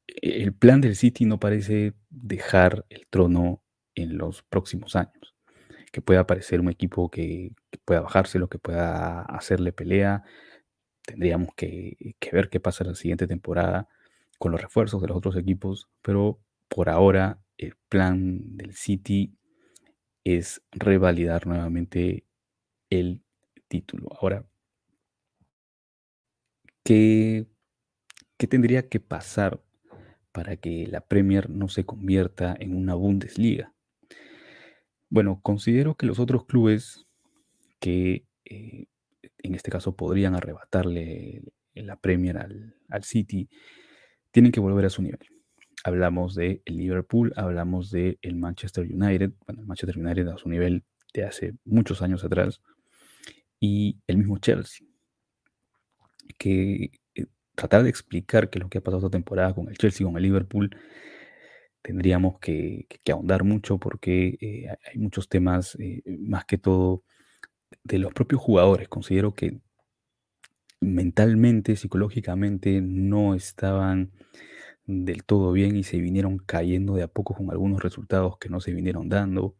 el 0.07 0.53
plan 0.53 0.81
del 0.81 0.95
City 0.95 1.25
no 1.25 1.39
parece 1.39 1.93
dejar 2.09 2.85
el 2.89 3.07
trono 3.09 3.61
en 3.95 4.17
los 4.17 4.43
próximos 4.43 4.95
años. 4.95 5.35
Que 5.91 6.01
pueda 6.01 6.21
aparecer 6.21 6.59
un 6.61 6.69
equipo 6.69 7.09
que, 7.11 7.51
que 7.71 7.79
pueda 7.85 8.01
bajárselo, 8.01 8.49
que 8.49 8.59
pueda 8.59 9.21
hacerle 9.23 9.73
pelea. 9.73 10.23
Tendríamos 11.05 11.49
que, 11.55 12.15
que 12.19 12.31
ver 12.31 12.49
qué 12.49 12.59
pasa 12.59 12.83
la 12.83 12.95
siguiente 12.95 13.27
temporada 13.27 13.87
con 14.39 14.51
los 14.51 14.61
refuerzos 14.61 15.01
de 15.01 15.09
los 15.09 15.17
otros 15.17 15.37
equipos. 15.37 15.89
Pero 16.01 16.39
por 16.73 16.89
ahora 16.89 17.39
el 17.59 17.75
plan 17.87 18.57
del 18.57 18.73
City 18.73 19.37
es 20.23 20.63
revalidar 20.71 21.45
nuevamente 21.45 22.25
el 22.89 23.21
título. 23.67 24.09
Ahora, 24.19 24.43
¿qué, 26.83 27.45
qué 28.37 28.47
tendría 28.47 28.89
que 28.89 28.99
pasar 28.99 29.61
para 30.31 30.57
que 30.57 30.87
la 30.87 31.01
Premier 31.01 31.47
no 31.47 31.67
se 31.67 31.85
convierta 31.85 32.55
en 32.59 32.75
una 32.75 32.95
Bundesliga? 32.95 33.71
Bueno, 35.09 35.41
considero 35.43 35.95
que 35.95 36.07
los 36.07 36.17
otros 36.17 36.45
clubes 36.45 37.05
que 37.79 38.25
eh, 38.45 38.87
en 39.43 39.53
este 39.53 39.69
caso 39.69 39.95
podrían 39.95 40.33
arrebatarle 40.33 41.43
la 41.75 41.97
Premier 41.99 42.39
al, 42.39 42.75
al 42.89 43.03
City 43.03 43.47
tienen 44.31 44.51
que 44.51 44.59
volver 44.59 44.85
a 44.85 44.89
su 44.89 45.03
nivel. 45.03 45.32
Hablamos 45.83 46.35
de 46.35 46.61
Liverpool, 46.65 47.33
hablamos 47.35 47.91
de 47.91 48.17
el 48.21 48.35
Manchester 48.35 48.85
United, 48.89 49.31
bueno, 49.45 49.61
el 49.61 49.67
Manchester 49.67 49.97
United 49.97 50.27
a 50.29 50.37
su 50.37 50.49
nivel 50.49 50.83
de 51.13 51.25
hace 51.25 51.53
muchos 51.65 52.01
años 52.01 52.23
atrás, 52.23 52.61
y 53.59 53.97
el 54.07 54.17
mismo 54.17 54.37
Chelsea, 54.37 54.87
que 56.37 56.91
eh, 57.15 57.25
tratar 57.55 57.83
de 57.83 57.89
explicar 57.89 58.49
qué 58.49 58.59
es 58.59 58.63
lo 58.63 58.69
que 58.69 58.79
ha 58.79 58.81
pasado 58.81 58.99
esta 58.99 59.17
temporada 59.17 59.53
con 59.53 59.67
el 59.69 59.77
Chelsea, 59.77 60.05
con 60.05 60.17
el 60.17 60.23
Liverpool, 60.23 60.75
tendríamos 61.81 62.39
que, 62.39 62.87
ahondar 63.11 63.43
mucho 63.43 63.77
porque 63.77 64.37
eh, 64.41 64.69
hay 64.69 64.75
hay 64.93 64.99
muchos 64.99 65.29
temas, 65.29 65.75
eh, 65.79 66.01
más 66.19 66.45
que 66.45 66.57
todo, 66.57 67.03
de 67.83 67.99
los 67.99 68.13
propios 68.13 68.41
jugadores. 68.41 68.87
Considero 68.87 69.33
que 69.33 69.59
mentalmente, 70.79 71.75
psicológicamente, 71.75 72.81
no 72.81 73.35
estaban 73.35 74.11
del 74.85 75.23
todo 75.23 75.51
bien 75.51 75.75
y 75.75 75.83
se 75.83 75.97
vinieron 75.97 76.37
cayendo 76.39 76.95
de 76.95 77.03
a 77.03 77.07
poco 77.07 77.33
con 77.35 77.49
algunos 77.51 77.81
resultados 77.81 78.37
que 78.37 78.49
no 78.49 78.59
se 78.59 78.73
vinieron 78.73 79.09
dando. 79.09 79.55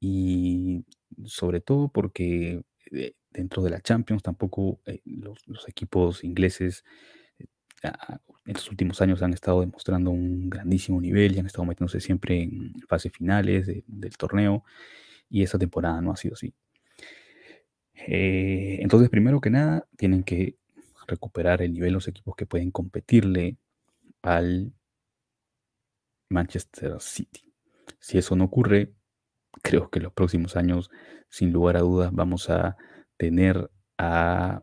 Y 0.00 0.84
sobre 1.24 1.60
todo 1.60 1.88
porque 1.88 2.62
eh, 2.92 3.14
dentro 3.30 3.62
de 3.62 3.70
la 3.70 3.80
Champions 3.80 4.22
tampoco 4.22 4.80
eh, 4.86 5.00
los, 5.04 5.68
equipos 5.68 6.22
ingleses 6.24 6.84
eh, 7.38 7.46
en 8.46 8.54
los 8.54 8.70
últimos 8.70 9.00
años 9.00 9.22
han 9.22 9.32
estado 9.32 9.60
demostrando 9.60 10.10
un 10.10 10.50
grandísimo 10.50 11.00
nivel 11.00 11.34
y 11.34 11.38
han 11.40 11.46
estado 11.46 11.64
metiéndose 11.64 12.00
siempre 12.00 12.42
en 12.42 12.74
fases 12.88 13.12
finales 13.12 13.66
de- 13.66 13.84
del 13.86 14.16
torneo 14.16 14.64
y 15.30 15.42
esa 15.42 15.58
temporada 15.58 16.00
no 16.00 16.12
ha 16.12 16.16
sido 16.16 16.34
así. 16.34 16.54
Entonces, 17.94 19.08
primero 19.08 19.40
que 19.40 19.50
nada, 19.50 19.88
tienen 19.96 20.22
que 20.22 20.56
recuperar 21.08 21.62
el 21.62 21.72
nivel 21.72 21.94
los 21.94 22.08
equipos 22.08 22.36
que 22.36 22.46
pueden 22.46 22.70
competirle 22.70 23.56
al 24.26 24.72
Manchester 26.28 27.00
City. 27.00 27.54
Si 28.00 28.18
eso 28.18 28.34
no 28.34 28.44
ocurre, 28.44 28.92
creo 29.62 29.88
que 29.88 30.00
los 30.00 30.12
próximos 30.12 30.56
años, 30.56 30.90
sin 31.28 31.52
lugar 31.52 31.76
a 31.76 31.80
dudas, 31.80 32.10
vamos 32.12 32.50
a 32.50 32.76
tener 33.16 33.70
a 33.98 34.62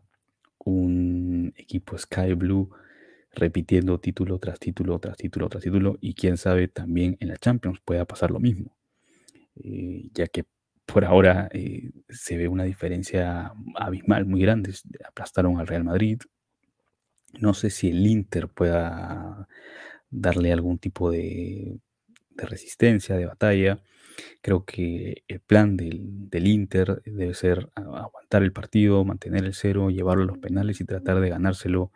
un 0.58 1.54
equipo 1.56 1.96
Sky 1.96 2.34
Blue 2.34 2.70
repitiendo 3.32 3.98
título 3.98 4.38
tras 4.38 4.58
título, 4.58 4.98
tras 4.98 5.16
título, 5.16 5.48
tras 5.48 5.64
título, 5.64 5.96
y 6.00 6.14
quién 6.14 6.36
sabe 6.36 6.68
también 6.68 7.16
en 7.20 7.28
la 7.28 7.38
Champions 7.38 7.80
pueda 7.84 8.04
pasar 8.04 8.30
lo 8.30 8.40
mismo, 8.40 8.76
eh, 9.56 10.10
ya 10.12 10.26
que 10.26 10.44
por 10.84 11.06
ahora 11.06 11.48
eh, 11.52 11.90
se 12.10 12.36
ve 12.36 12.48
una 12.48 12.64
diferencia 12.64 13.52
abismal 13.76 14.26
muy 14.26 14.42
grande. 14.42 14.74
Aplastaron 15.08 15.58
al 15.58 15.66
Real 15.66 15.84
Madrid. 15.84 16.20
No 17.40 17.54
sé 17.54 17.70
si 17.70 17.88
el 17.88 18.06
Inter 18.06 18.48
pueda 18.48 19.48
darle 20.10 20.52
algún 20.52 20.78
tipo 20.78 21.10
de, 21.10 21.78
de 22.30 22.46
resistencia, 22.46 23.16
de 23.16 23.26
batalla. 23.26 23.82
Creo 24.42 24.64
que 24.64 25.24
el 25.26 25.40
plan 25.40 25.76
del, 25.76 26.30
del 26.30 26.46
Inter 26.46 27.02
debe 27.04 27.34
ser 27.34 27.70
aguantar 27.74 28.42
el 28.42 28.52
partido, 28.52 29.04
mantener 29.04 29.44
el 29.44 29.54
cero, 29.54 29.90
llevarlo 29.90 30.22
a 30.24 30.26
los 30.26 30.38
penales 30.38 30.80
y 30.80 30.84
tratar 30.84 31.20
de 31.20 31.30
ganárselo 31.30 31.90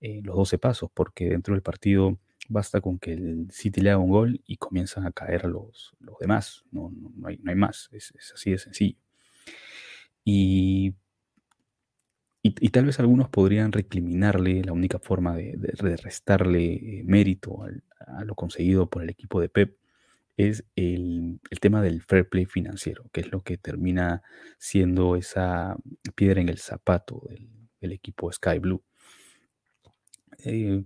en 0.00 0.24
los 0.24 0.36
12 0.36 0.58
pasos, 0.58 0.90
porque 0.92 1.30
dentro 1.30 1.54
del 1.54 1.62
partido 1.62 2.18
basta 2.48 2.80
con 2.80 2.98
que 2.98 3.14
el 3.14 3.48
City 3.50 3.80
le 3.80 3.90
haga 3.90 3.98
un 3.98 4.10
gol 4.10 4.42
y 4.46 4.58
comienzan 4.58 5.06
a 5.06 5.12
caer 5.12 5.46
los, 5.46 5.94
los 6.00 6.18
demás. 6.18 6.64
No, 6.70 6.90
no, 6.90 7.10
no 7.16 7.28
hay, 7.28 7.38
no 7.38 7.50
hay 7.50 7.56
más, 7.56 7.88
es, 7.92 8.12
es 8.18 8.32
así 8.34 8.50
de 8.50 8.58
sencillo. 8.58 8.98
Y, 10.24 10.94
y- 12.46 12.68
tal 12.68 12.84
vez 12.84 13.00
algunos 13.00 13.30
podrían 13.30 13.72
recriminarle 13.72 14.62
la 14.62 14.72
única 14.72 14.98
forma 14.98 15.34
de, 15.34 15.56
restarle 16.02 16.74
eh, 16.74 17.02
mérito 17.04 17.64
a 18.06 18.24
lo 18.24 18.34
conseguido 18.34 18.88
por 18.90 19.02
el 19.02 19.08
equipo 19.08 19.40
de 19.40 19.48
Pep 19.48 19.78
es 20.36 20.64
el, 20.76 21.40
tema 21.60 21.80
del 21.80 22.02
fair 22.02 22.28
play 22.28 22.44
financiero, 22.44 23.08
que 23.12 23.22
es 23.22 23.32
lo 23.32 23.42
que 23.42 23.56
termina 23.56 24.22
siendo 24.58 25.16
esa 25.16 25.76
piedra 26.14 26.40
en 26.42 26.50
el 26.50 26.58
zapato 26.58 27.22
del, 27.28 27.92
equipo 27.92 28.32
Sky 28.32 28.58
Blue. 28.58 28.82
Eh, 30.38 30.84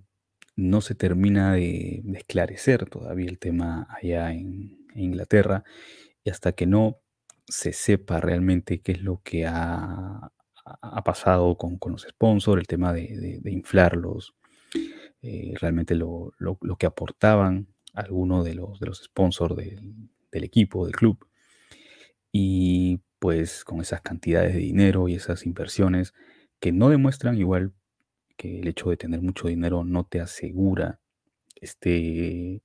no 0.56 0.80
se 0.80 0.94
termina 0.96 1.52
de, 1.54 2.00
de 2.04 2.18
esclarecer 2.18 2.88
todavía 2.90 3.28
el 3.28 3.38
tema 3.38 3.86
allá 3.90 4.32
en, 4.32 4.84
en 4.94 5.00
Inglaterra 5.00 5.62
y 6.24 6.30
hasta 6.30 6.52
que 6.52 6.66
no 6.66 6.98
se 7.46 7.72
sepa 7.72 8.20
realmente 8.20 8.80
qué 8.80 8.92
es 8.92 9.02
lo 9.02 9.22
que 9.22 9.46
ha, 9.46 10.32
ha- 10.82 11.02
pasado 11.04 11.56
con, 11.56 11.78
con 11.78 11.92
los 11.92 12.02
sponsors, 12.02 12.60
el 12.60 12.66
tema 12.66 12.92
de, 12.92 13.40
de- 13.42 13.50
inflarlos, 13.52 14.34
eh, 15.22 15.54
realmente 15.60 15.94
lo, 15.94 16.32
lo- 16.38 16.58
lo 16.62 16.76
que 16.76 16.86
aportaban 16.86 17.68
algunos 17.94 18.44
de 18.44 18.54
los, 18.54 18.78
de 18.80 18.86
los 18.86 19.02
sponsors 19.04 19.56
del, 19.56 19.94
del 20.32 20.44
equipo, 20.44 20.84
del 20.86 20.94
club, 20.96 21.26
y 22.32 23.00
pues 23.18 23.64
con 23.64 23.80
esas 23.80 24.00
cantidades 24.02 24.54
de 24.54 24.60
dinero 24.60 25.08
y 25.08 25.14
esas 25.14 25.46
inversiones 25.46 26.14
que 26.60 26.72
no 26.72 26.88
demuestran 26.88 27.36
igual 27.38 27.72
que 28.36 28.60
el 28.60 28.68
hecho 28.68 28.90
de 28.90 28.96
tener 28.96 29.20
mucho 29.22 29.48
dinero 29.48 29.82
no 29.84 30.04
te 30.04 30.20
asegura 30.20 31.00
este, 31.60 32.62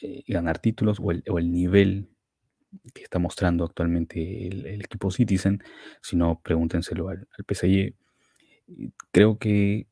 eh, 0.00 0.24
ganar 0.26 0.58
títulos 0.58 0.98
o 1.02 1.10
el, 1.10 1.22
o 1.28 1.38
el 1.38 1.50
nivel 1.50 2.08
que 2.92 3.02
está 3.02 3.18
mostrando 3.18 3.64
actualmente 3.64 4.48
el, 4.48 4.80
equipo 4.82 5.10
Citizen, 5.10 5.62
sino 6.02 6.40
pregúntenselo 6.40 7.08
al, 7.08 7.28
al 7.38 7.44
PSG. 7.44 7.94
Creo 9.10 9.38
que 9.38 9.86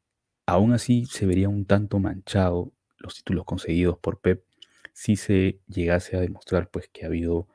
aún 0.47 0.73
así 0.73 1.07
se 1.07 1.27
vería 1.27 1.49
un 1.49 1.67
tanto 1.67 1.99
manchado 1.99 2.73
los 2.99 3.17
títulos 3.17 3.45
conseguidos 3.45 3.99
por 3.99 4.21
Pep 4.21 4.45
si 4.93 5.17
se 5.17 5.61
llegase 5.69 6.17
a 6.17 6.21
demostrar 6.21 6.71
pues 6.71 6.89
que 6.89 7.05
ha 7.05 7.09
habido 7.09 7.49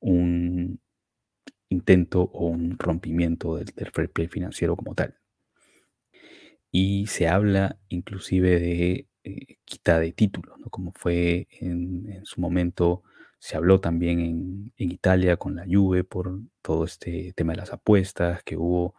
un 0.00 0.80
intento 1.68 2.22
o 2.22 2.46
un 2.48 2.78
rompimiento 2.78 3.56
del, 3.56 3.72
fair 3.92 4.10
play 4.10 4.28
financiero 4.28 4.76
como 4.76 4.94
tal. 4.94 5.16
Y 6.72 7.06
se 7.06 7.28
habla 7.28 7.78
inclusive 7.88 8.60
de 8.60 9.08
eh, 9.24 9.56
quita 9.64 9.98
de 10.00 10.12
títulos, 10.12 10.58
¿no? 10.58 10.68
Como 10.70 10.92
fue 10.92 11.48
en 11.60 12.24
su 12.24 12.40
momento, 12.40 13.02
se 13.40 13.56
habló 13.56 13.80
también 13.80 14.20
en, 14.20 14.72
Italia 14.76 15.38
con 15.38 15.56
la 15.56 15.64
Juve 15.64 16.04
por 16.04 16.40
todo 16.60 16.84
este 16.84 17.32
tema 17.34 17.54
de 17.54 17.58
las 17.58 17.72
apuestas 17.72 18.42
que 18.42 18.56
hubo 18.56 18.94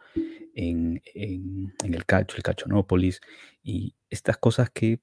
en, 0.54 1.00
el 1.14 2.04
Calcio, 2.04 2.36
el 2.36 2.42
Calcionópolis, 2.42 3.20
y 3.62 3.94
estas 4.10 4.36
cosas 4.38 4.68
que 4.68 5.00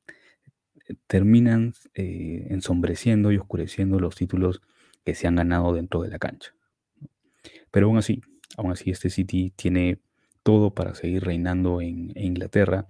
terminan 1.07 1.73
eh, 1.93 2.47
ensombreciendo 2.49 3.31
y 3.31 3.37
oscureciendo 3.37 3.99
los 4.01 4.15
títulos 4.15 4.61
que 5.05 5.15
se 5.15 5.25
han 5.27 5.37
ganado 5.37 5.73
dentro 5.73 6.01
de 6.01 6.09
la 6.09 6.19
cancha. 6.19 6.53
Pero 7.71 7.87
aún 7.87 7.97
así, 7.97 8.21
aún 8.57 8.71
así 8.71 8.91
este 8.91 9.09
City 9.09 9.53
tiene 9.55 9.99
todo 10.43 10.73
para 10.73 10.95
seguir 10.95 11.23
reinando 11.23 11.79
en, 11.79 12.11
en 12.15 12.25
Inglaterra. 12.25 12.87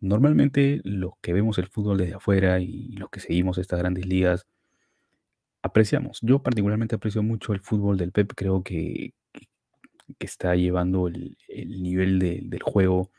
Normalmente 0.00 0.80
los 0.84 1.12
que 1.20 1.34
vemos 1.34 1.58
el 1.58 1.68
fútbol 1.68 1.98
desde 1.98 2.14
afuera 2.14 2.60
y 2.60 2.92
los 2.92 3.10
que 3.10 3.20
seguimos 3.20 3.58
estas 3.58 3.78
grandes 3.78 4.06
ligas, 4.06 4.46
apreciamos. 5.66 6.20
Yo 6.22 6.42
particularmente 6.42 6.96
aprecio 6.96 7.22
mucho 7.22 7.52
el 7.52 7.60
fútbol 7.60 7.96
del 7.98 8.12
Pep, 8.12 8.32
creo 8.36 8.62
que, 8.62 9.14
que 10.18 10.26
está 10.26 10.54
llevando 10.54 11.08
el, 11.08 11.36
el 11.48 11.82
nivel 11.82 12.18
de- 12.18 12.40
del 12.44 12.62
juego 12.62 13.10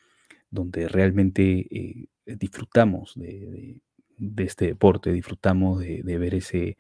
donde 0.52 0.88
realmente 0.88 1.68
eh, 1.72 2.08
disfrutamos 2.26 3.14
de, 3.16 3.82
de- 4.18 4.44
este 4.46 4.68
deporte, 4.68 5.12
disfrutamos 5.14 5.80
de, 5.82 6.02
ver 6.20 6.36
ese, 6.36 6.78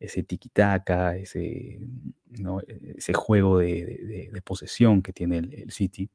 ese 0.00 0.24
tiki-taka, 0.24 1.16
ese, 1.18 1.80
¿no? 2.40 2.60
e- 2.62 2.94
ese 2.98 3.14
juego 3.14 3.58
de, 3.58 4.30
posesión 4.42 5.02
que 5.02 5.12
tiene 5.12 5.38
el, 5.38 5.54
el 5.54 5.72
City. 5.72 6.10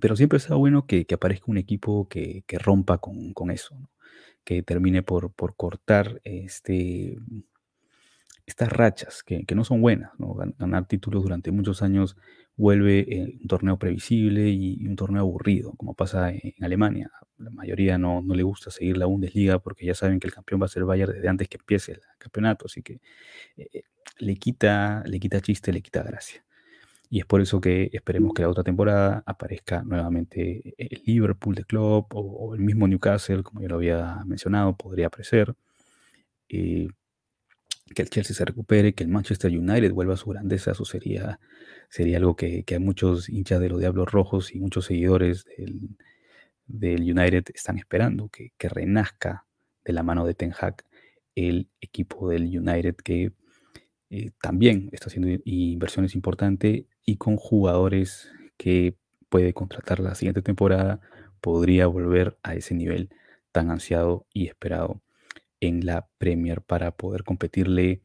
Pero 0.00 0.16
siempre 0.16 0.38
está 0.38 0.54
bueno 0.56 0.86
que, 0.86 1.04
que 1.06 1.14
aparezca 1.14 1.46
un 1.48 1.58
equipo 1.58 2.08
que, 2.08 2.42
que 2.46 2.58
rompa 2.58 2.98
con, 2.98 3.32
con 3.32 3.50
eso, 3.50 3.76
que 4.44 4.62
termine 4.62 5.02
por, 5.02 5.32
por 5.32 5.54
cortar 5.56 6.20
este, 6.24 7.16
estas 8.46 8.70
rachas 8.70 9.22
que, 9.22 9.44
que 9.44 9.54
no 9.54 9.64
son 9.64 9.80
buenas, 9.80 10.10
Ganar 10.58 10.86
títulos 10.86 11.22
durante 11.22 11.50
muchos 11.50 11.82
años 11.82 12.16
vuelve 12.56 13.00
eh, 13.00 13.38
un 13.40 13.48
torneo 13.48 13.78
previsible 13.78 14.48
y, 14.48 14.86
un 14.86 14.96
torneo 14.96 15.22
aburrido, 15.22 15.72
como 15.76 15.94
pasa 15.94 16.30
en, 16.30 16.54
Alemania. 16.60 17.10
La 17.38 17.50
mayoría 17.50 17.98
no, 17.98 18.22
no 18.22 18.34
le 18.34 18.42
gusta 18.42 18.70
seguir 18.70 18.96
la 18.96 19.06
Bundesliga 19.06 19.58
porque 19.58 19.86
ya 19.86 19.94
saben 19.94 20.20
que 20.20 20.26
el 20.26 20.34
campeón 20.34 20.60
va 20.62 20.66
a 20.66 20.68
ser 20.68 20.84
Bayern 20.84 21.12
desde 21.12 21.28
antes 21.28 21.48
que 21.48 21.56
empiece 21.56 21.92
el 21.92 22.00
campeonato, 22.18 22.66
así 22.66 22.82
que 22.82 23.00
eh, 23.56 23.68
eh, 23.72 23.82
le 24.18 24.36
quita, 24.36 25.02
le 25.06 25.18
quita 25.18 25.40
chiste, 25.40 25.72
le 25.72 25.82
quita 25.82 26.02
gracia. 26.02 26.44
Y 27.10 27.20
es 27.20 27.26
por 27.26 27.40
eso 27.40 27.60
que 27.60 27.90
esperemos 27.92 28.34
que 28.34 28.42
la 28.42 28.48
otra 28.48 28.64
temporada 28.64 29.22
aparezca 29.26 29.82
nuevamente 29.82 30.74
el 30.78 31.02
Liverpool 31.04 31.54
de 31.54 31.64
Klopp 31.64 32.14
o, 32.14 32.20
o 32.20 32.54
el 32.54 32.60
mismo 32.60 32.88
Newcastle, 32.88 33.42
como 33.42 33.60
ya 33.60 33.68
lo 33.68 33.76
había 33.76 34.22
mencionado, 34.26 34.76
podría 34.76 35.08
aparecer. 35.08 35.54
Eh, 36.48 36.88
que 37.92 38.02
el 38.02 38.10
Chelsea 38.10 38.34
se 38.34 38.44
recupere, 38.44 38.94
que 38.94 39.04
el 39.04 39.10
Manchester 39.10 39.50
United 39.50 39.92
vuelva 39.92 40.14
a 40.14 40.16
su 40.16 40.30
grandeza, 40.30 40.72
eso 40.72 40.84
sería, 40.84 41.40
sería 41.88 42.16
algo 42.16 42.36
que, 42.36 42.64
que 42.64 42.76
a 42.76 42.80
muchos 42.80 43.28
hinchas 43.28 43.60
de 43.60 43.68
los 43.68 43.80
Diablos 43.80 44.10
Rojos 44.10 44.54
y 44.54 44.60
muchos 44.60 44.86
seguidores 44.86 45.44
del, 45.58 45.96
del 46.66 47.02
United 47.02 47.44
están 47.54 47.78
esperando, 47.78 48.28
que, 48.28 48.52
que 48.56 48.68
renazca 48.68 49.44
de 49.84 49.92
la 49.92 50.02
mano 50.02 50.26
de 50.26 50.34
Ten 50.34 50.52
Hag 50.58 50.84
el 51.34 51.68
equipo 51.80 52.28
del 52.28 52.44
United 52.44 52.94
que 52.96 53.32
eh, 54.10 54.30
también 54.40 54.90
está 54.92 55.06
haciendo 55.06 55.40
inversiones 55.44 56.14
importantes 56.14 56.84
y 57.04 57.16
con 57.16 57.36
jugadores 57.36 58.30
que 58.56 58.96
puede 59.28 59.52
contratar 59.52 60.00
la 60.00 60.14
siguiente 60.14 60.42
temporada, 60.42 61.00
podría 61.40 61.86
volver 61.86 62.38
a 62.42 62.54
ese 62.54 62.74
nivel 62.74 63.10
tan 63.52 63.70
ansiado 63.70 64.26
y 64.32 64.46
esperado 64.46 65.02
en 65.60 65.86
la 65.86 66.08
Premier 66.18 66.62
para 66.62 66.96
poder 66.96 67.24
competirle 67.24 68.02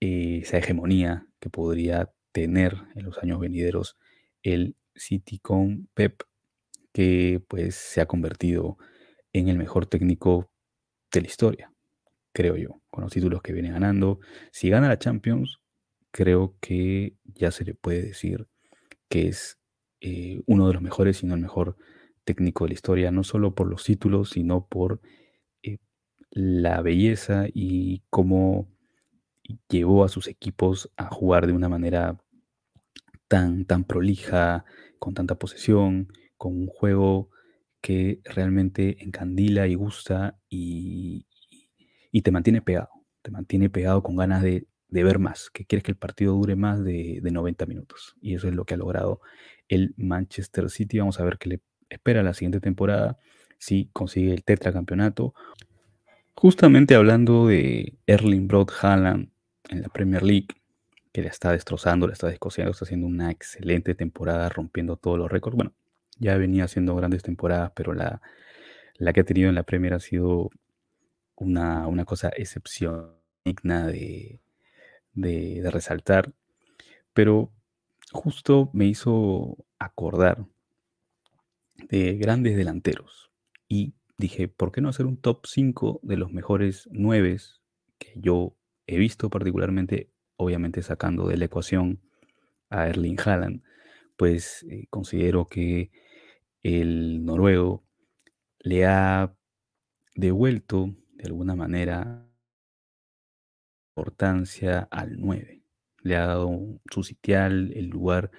eh, 0.00 0.40
esa 0.42 0.58
hegemonía 0.58 1.26
que 1.40 1.50
podría 1.50 2.12
tener 2.32 2.76
en 2.94 3.04
los 3.04 3.18
años 3.18 3.40
venideros 3.40 3.96
el 4.42 4.76
City 4.94 5.38
con 5.38 5.88
Pep, 5.94 6.22
que 6.92 7.42
pues 7.48 7.74
se 7.74 8.00
ha 8.00 8.06
convertido 8.06 8.78
en 9.32 9.48
el 9.48 9.58
mejor 9.58 9.86
técnico 9.86 10.50
de 11.12 11.20
la 11.20 11.26
historia, 11.26 11.72
creo 12.32 12.56
yo, 12.56 12.80
con 12.90 13.04
los 13.04 13.12
títulos 13.12 13.42
que 13.42 13.52
viene 13.52 13.70
ganando. 13.70 14.20
Si 14.52 14.68
gana 14.68 14.88
la 14.88 14.98
Champions, 14.98 15.60
creo 16.10 16.56
que 16.60 17.16
ya 17.24 17.50
se 17.50 17.64
le 17.64 17.74
puede 17.74 18.02
decir 18.02 18.48
que 19.08 19.28
es 19.28 19.58
eh, 20.00 20.40
uno 20.46 20.66
de 20.66 20.74
los 20.74 20.82
mejores, 20.82 21.18
si 21.18 21.26
no 21.26 21.34
el 21.34 21.40
mejor 21.40 21.76
técnico 22.24 22.64
de 22.64 22.70
la 22.70 22.74
historia, 22.74 23.10
no 23.10 23.24
solo 23.24 23.54
por 23.54 23.68
los 23.68 23.84
títulos, 23.84 24.30
sino 24.30 24.66
por 24.66 25.00
la 26.30 26.80
belleza 26.82 27.46
y 27.52 28.02
cómo 28.10 28.68
llevó 29.68 30.04
a 30.04 30.08
sus 30.08 30.28
equipos 30.28 30.90
a 30.96 31.06
jugar 31.06 31.46
de 31.46 31.52
una 31.52 31.68
manera 31.68 32.18
tan, 33.28 33.64
tan 33.64 33.84
prolija, 33.84 34.64
con 34.98 35.14
tanta 35.14 35.36
posesión, 35.36 36.08
con 36.36 36.56
un 36.56 36.66
juego 36.66 37.30
que 37.80 38.20
realmente 38.24 39.02
encandila 39.02 39.66
y 39.66 39.74
gusta 39.74 40.38
y, 40.48 41.26
y 42.12 42.22
te 42.22 42.30
mantiene 42.30 42.62
pegado, 42.62 42.90
te 43.22 43.30
mantiene 43.30 43.70
pegado 43.70 44.02
con 44.02 44.16
ganas 44.16 44.42
de, 44.42 44.66
de 44.88 45.04
ver 45.04 45.18
más, 45.18 45.50
que 45.50 45.64
quieres 45.64 45.82
que 45.82 45.92
el 45.92 45.96
partido 45.96 46.34
dure 46.34 46.56
más 46.56 46.82
de, 46.84 47.20
de 47.22 47.30
90 47.30 47.66
minutos. 47.66 48.16
Y 48.20 48.34
eso 48.34 48.48
es 48.48 48.54
lo 48.54 48.64
que 48.64 48.74
ha 48.74 48.76
logrado 48.76 49.20
el 49.68 49.94
Manchester 49.96 50.68
City. 50.68 50.98
Vamos 50.98 51.20
a 51.20 51.24
ver 51.24 51.38
qué 51.38 51.48
le 51.48 51.60
espera 51.88 52.22
la 52.22 52.34
siguiente 52.34 52.60
temporada, 52.60 53.18
si 53.58 53.90
consigue 53.92 54.32
el 54.32 54.44
tetracampeonato. 54.44 55.34
Justamente 56.40 56.94
hablando 56.94 57.48
de 57.48 57.98
Erling 58.06 58.48
Broad 58.48 58.68
Haaland 58.80 59.28
en 59.68 59.82
la 59.82 59.90
Premier 59.90 60.22
League, 60.22 60.46
que 61.12 61.20
la 61.20 61.28
está 61.28 61.52
destrozando, 61.52 62.06
la 62.06 62.14
está 62.14 62.28
descosiendo, 62.28 62.72
está 62.72 62.86
haciendo 62.86 63.06
una 63.06 63.30
excelente 63.30 63.94
temporada, 63.94 64.48
rompiendo 64.48 64.96
todos 64.96 65.18
los 65.18 65.30
récords. 65.30 65.54
Bueno, 65.54 65.74
ya 66.18 66.38
venía 66.38 66.64
haciendo 66.64 66.96
grandes 66.96 67.22
temporadas, 67.22 67.72
pero 67.76 67.92
la, 67.92 68.22
la 68.94 69.12
que 69.12 69.20
ha 69.20 69.24
tenido 69.24 69.50
en 69.50 69.54
la 69.54 69.64
Premier 69.64 69.92
ha 69.92 70.00
sido 70.00 70.48
una, 71.36 71.86
una 71.86 72.06
cosa 72.06 72.30
excepcional, 72.34 73.10
digna 73.44 73.86
de, 73.88 74.40
de, 75.12 75.60
de 75.60 75.70
resaltar. 75.70 76.32
Pero 77.12 77.52
justo 78.12 78.70
me 78.72 78.86
hizo 78.86 79.58
acordar 79.78 80.46
de 81.90 82.14
grandes 82.16 82.56
delanteros. 82.56 83.30
Y 83.68 83.92
dije, 84.20 84.48
¿por 84.48 84.70
qué 84.70 84.80
no 84.80 84.90
hacer 84.90 85.06
un 85.06 85.16
top 85.16 85.46
5 85.46 86.00
de 86.02 86.16
los 86.16 86.30
mejores 86.32 86.88
9 86.92 87.38
que 87.98 88.12
yo 88.16 88.56
he 88.86 88.98
visto 88.98 89.30
particularmente, 89.30 90.10
obviamente 90.36 90.82
sacando 90.82 91.26
de 91.26 91.38
la 91.38 91.46
ecuación 91.46 92.00
a 92.68 92.88
Erling 92.88 93.18
Haaland? 93.18 93.62
Pues 94.16 94.64
eh, 94.68 94.86
considero 94.90 95.46
que 95.46 95.90
el 96.62 97.24
noruego 97.24 97.82
le 98.60 98.84
ha 98.86 99.34
devuelto 100.14 100.94
de 101.14 101.24
alguna 101.24 101.54
manera 101.56 102.28
importancia 103.96 104.80
al 104.90 105.18
9. 105.18 105.62
Le 106.02 106.16
ha 106.16 106.26
dado 106.26 106.80
su 106.90 107.02
sitial, 107.02 107.72
el 107.74 107.88
lugar 107.88 108.30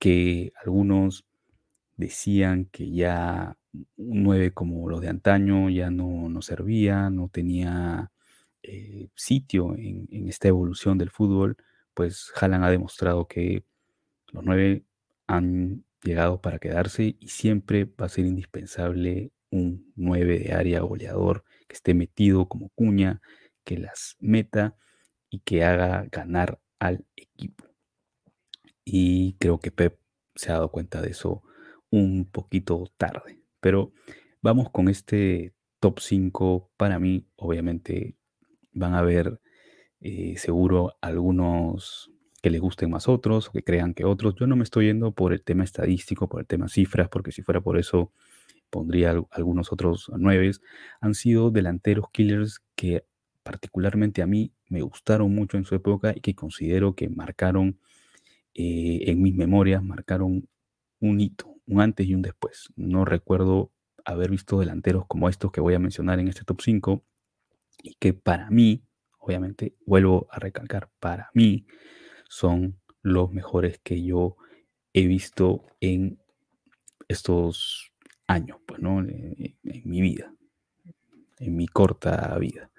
que 0.00 0.52
algunos 0.60 1.24
decían 1.96 2.64
que 2.66 2.90
ya 2.90 3.56
un 3.96 4.22
9 4.22 4.52
como 4.52 4.88
los 4.88 5.00
de 5.00 5.08
antaño 5.08 5.70
ya 5.70 5.90
no, 5.90 6.28
no 6.28 6.42
servía, 6.42 7.10
no 7.10 7.28
tenía 7.28 8.12
eh, 8.62 9.08
sitio 9.14 9.74
en, 9.76 10.08
en, 10.10 10.28
esta 10.28 10.48
evolución 10.48 10.98
del 10.98 11.10
fútbol, 11.10 11.56
pues 11.94 12.32
Haaland 12.36 12.64
ha 12.64 12.70
demostrado 12.70 13.26
que 13.28 13.64
los 14.32 14.44
9 14.44 14.84
han 15.26 15.84
llegado 16.02 16.40
para 16.40 16.58
quedarse 16.58 17.16
y 17.18 17.28
siempre 17.28 17.84
va 17.84 18.06
a 18.06 18.08
ser 18.08 18.26
indispensable 18.26 19.32
un 19.50 19.92
9 19.96 20.38
de 20.40 20.52
área 20.52 20.80
goleador 20.80 21.44
que 21.68 21.74
esté 21.74 21.94
metido 21.94 22.48
como 22.48 22.70
cuña, 22.70 23.20
que 23.64 23.78
las 23.78 24.16
meta 24.20 24.76
y 25.30 25.40
que 25.40 25.64
haga 25.64 26.06
ganar 26.10 26.60
al 26.78 27.04
equipo. 27.16 27.64
Y 28.84 29.34
creo 29.34 29.58
que 29.58 29.70
Pep 29.70 29.98
se 30.34 30.50
ha 30.50 30.54
dado 30.54 30.70
cuenta 30.70 31.00
de 31.00 31.10
eso 31.10 31.42
un 31.90 32.26
poquito 32.30 32.90
tarde. 32.96 33.43
Pero 33.64 33.94
vamos 34.42 34.68
con 34.70 34.90
este 34.90 35.54
top 35.80 35.98
5. 35.98 36.70
Para 36.76 36.98
mí, 36.98 37.26
obviamente, 37.36 38.14
van 38.74 38.92
a 38.92 38.98
haber 38.98 39.40
eh, 40.00 40.34
seguro 40.36 40.98
algunos 41.00 42.10
que 42.42 42.50
les 42.50 42.60
gusten 42.60 42.90
más 42.90 43.08
otros 43.08 43.48
o 43.48 43.52
que 43.52 43.64
crean 43.64 43.94
que 43.94 44.04
otros. 44.04 44.34
Yo 44.38 44.46
no 44.46 44.54
me 44.54 44.64
estoy 44.64 44.88
yendo 44.88 45.12
por 45.12 45.32
el 45.32 45.42
tema 45.42 45.64
estadístico, 45.64 46.28
por 46.28 46.40
el 46.42 46.46
tema 46.46 46.68
cifras, 46.68 47.08
porque 47.08 47.32
si 47.32 47.40
fuera 47.40 47.62
por 47.62 47.78
eso 47.78 48.12
pondría 48.68 49.18
algunos 49.30 49.72
otros 49.72 50.12
nueve. 50.14 50.50
Han 51.00 51.14
sido 51.14 51.50
delanteros 51.50 52.10
killers 52.12 52.60
que 52.74 53.06
particularmente 53.42 54.20
a 54.20 54.26
mí 54.26 54.52
me 54.68 54.82
gustaron 54.82 55.34
mucho 55.34 55.56
en 55.56 55.64
su 55.64 55.74
época 55.74 56.12
y 56.14 56.20
que 56.20 56.34
considero 56.34 56.94
que 56.94 57.08
marcaron 57.08 57.78
eh, 58.52 59.04
en 59.06 59.22
mis 59.22 59.34
memorias, 59.34 59.82
marcaron 59.82 60.46
un 61.00 61.20
hito, 61.22 61.53
un 61.66 61.80
antes 61.80 62.06
y 62.06 62.14
un 62.14 62.22
después. 62.22 62.68
No 62.76 63.04
recuerdo 63.04 63.72
haber 64.04 64.30
visto 64.30 64.58
delanteros 64.60 65.06
como 65.06 65.28
estos 65.28 65.50
que 65.50 65.60
voy 65.60 65.74
a 65.74 65.78
mencionar 65.78 66.18
en 66.20 66.28
este 66.28 66.44
top 66.44 66.60
5 66.60 67.04
y 67.82 67.94
que 67.94 68.12
para 68.12 68.50
mí, 68.50 68.84
obviamente, 69.18 69.74
vuelvo 69.86 70.26
a 70.30 70.38
recalcar, 70.38 70.90
para 71.00 71.30
mí 71.34 71.66
son 72.28 72.78
los 73.02 73.32
mejores 73.32 73.78
que 73.82 74.02
yo 74.02 74.36
he 74.92 75.06
visto 75.06 75.64
en 75.80 76.18
estos 77.08 77.92
años, 78.26 78.58
pues, 78.66 78.80
¿no? 78.80 79.00
En, 79.00 79.56
mi 79.62 80.00
vida, 80.00 80.34
en 81.38 81.56
mi 81.56 81.66
corta 81.66 82.36
vida. 82.38 82.70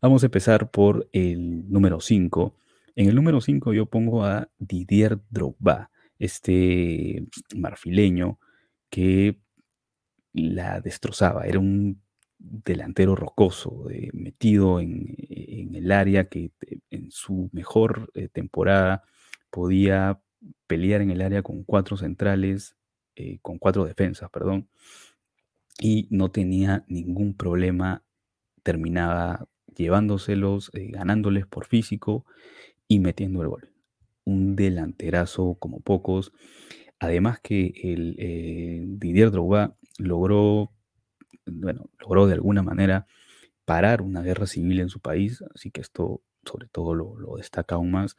Vamos 0.00 0.22
a 0.22 0.26
empezar 0.26 0.70
por 0.70 1.08
el 1.12 1.68
número 1.70 2.00
5. 2.00 2.54
En 2.94 3.08
el 3.08 3.14
número 3.14 3.40
5 3.40 3.72
yo 3.72 3.86
pongo 3.86 4.24
a 4.24 4.48
Didier 4.58 5.18
Drogba, 5.30 5.90
este 6.18 7.26
marfileño 7.56 8.38
que 8.90 9.38
la 10.32 10.80
destrozaba. 10.80 11.46
Era 11.46 11.58
un 11.58 12.02
delantero 12.38 13.16
rocoso, 13.16 13.86
metido 14.12 14.80
en, 14.80 15.16
el 15.74 15.92
área 15.92 16.28
que 16.28 16.52
en 16.90 17.10
su 17.10 17.50
mejor 17.52 18.10
eh, 18.14 18.28
temporada 18.28 19.02
podía 19.50 20.20
pelear 20.66 21.02
en 21.02 21.10
el 21.10 21.22
área 21.22 21.42
con 21.42 21.64
cuatro 21.64 21.96
centrales, 21.96 22.76
eh, 23.16 23.38
con 23.42 23.58
cuatro 23.58 23.84
defensas, 23.84 24.30
perdón, 24.30 24.68
y 25.80 26.08
no 26.10 26.30
tenía 26.30 26.84
ningún 26.88 27.34
problema, 27.34 28.04
terminaba 28.62 29.48
llevándoselos, 29.76 30.70
eh, 30.74 30.88
ganándoles 30.90 31.46
por 31.46 31.66
físico 31.66 32.24
y 32.88 33.00
metiendo 33.00 33.42
el 33.42 33.48
gol. 33.48 33.72
Un 34.28 34.56
delanterazo 34.56 35.56
como 35.58 35.80
pocos. 35.80 36.32
Además 36.98 37.40
que 37.40 37.72
el 37.82 38.14
eh, 38.18 38.84
Didier 38.86 39.30
Drogba 39.30 39.74
logró, 39.96 40.70
bueno, 41.46 41.88
logró 41.98 42.26
de 42.26 42.34
alguna 42.34 42.62
manera 42.62 43.06
parar 43.64 44.02
una 44.02 44.20
guerra 44.20 44.46
civil 44.46 44.80
en 44.80 44.90
su 44.90 45.00
país, 45.00 45.42
así 45.54 45.70
que 45.70 45.80
esto 45.80 46.20
sobre 46.44 46.66
todo 46.68 46.94
lo, 46.94 47.36
destaca 47.36 47.76
aún 47.76 47.90
más 47.90 48.16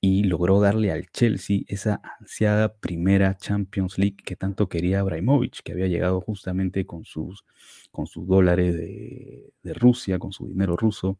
y 0.00 0.22
logró 0.22 0.60
darle 0.60 0.92
al 0.92 1.10
Chelsea 1.10 1.62
esa 1.66 2.00
ansiada 2.20 2.74
primera 2.74 3.36
Champions 3.36 3.98
League 3.98 4.18
que 4.24 4.36
tanto 4.36 4.68
quería 4.68 5.00
Abramovich, 5.00 5.62
que 5.62 5.72
había 5.72 5.88
llegado 5.88 6.20
justamente 6.20 6.86
con 6.86 7.04
sus, 7.04 7.44
con 7.90 8.06
sus 8.06 8.26
dólares 8.28 8.74
de, 8.74 9.52
de 9.62 9.74
Rusia, 9.74 10.20
con 10.20 10.32
su 10.32 10.46
dinero 10.46 10.76
ruso, 10.76 11.18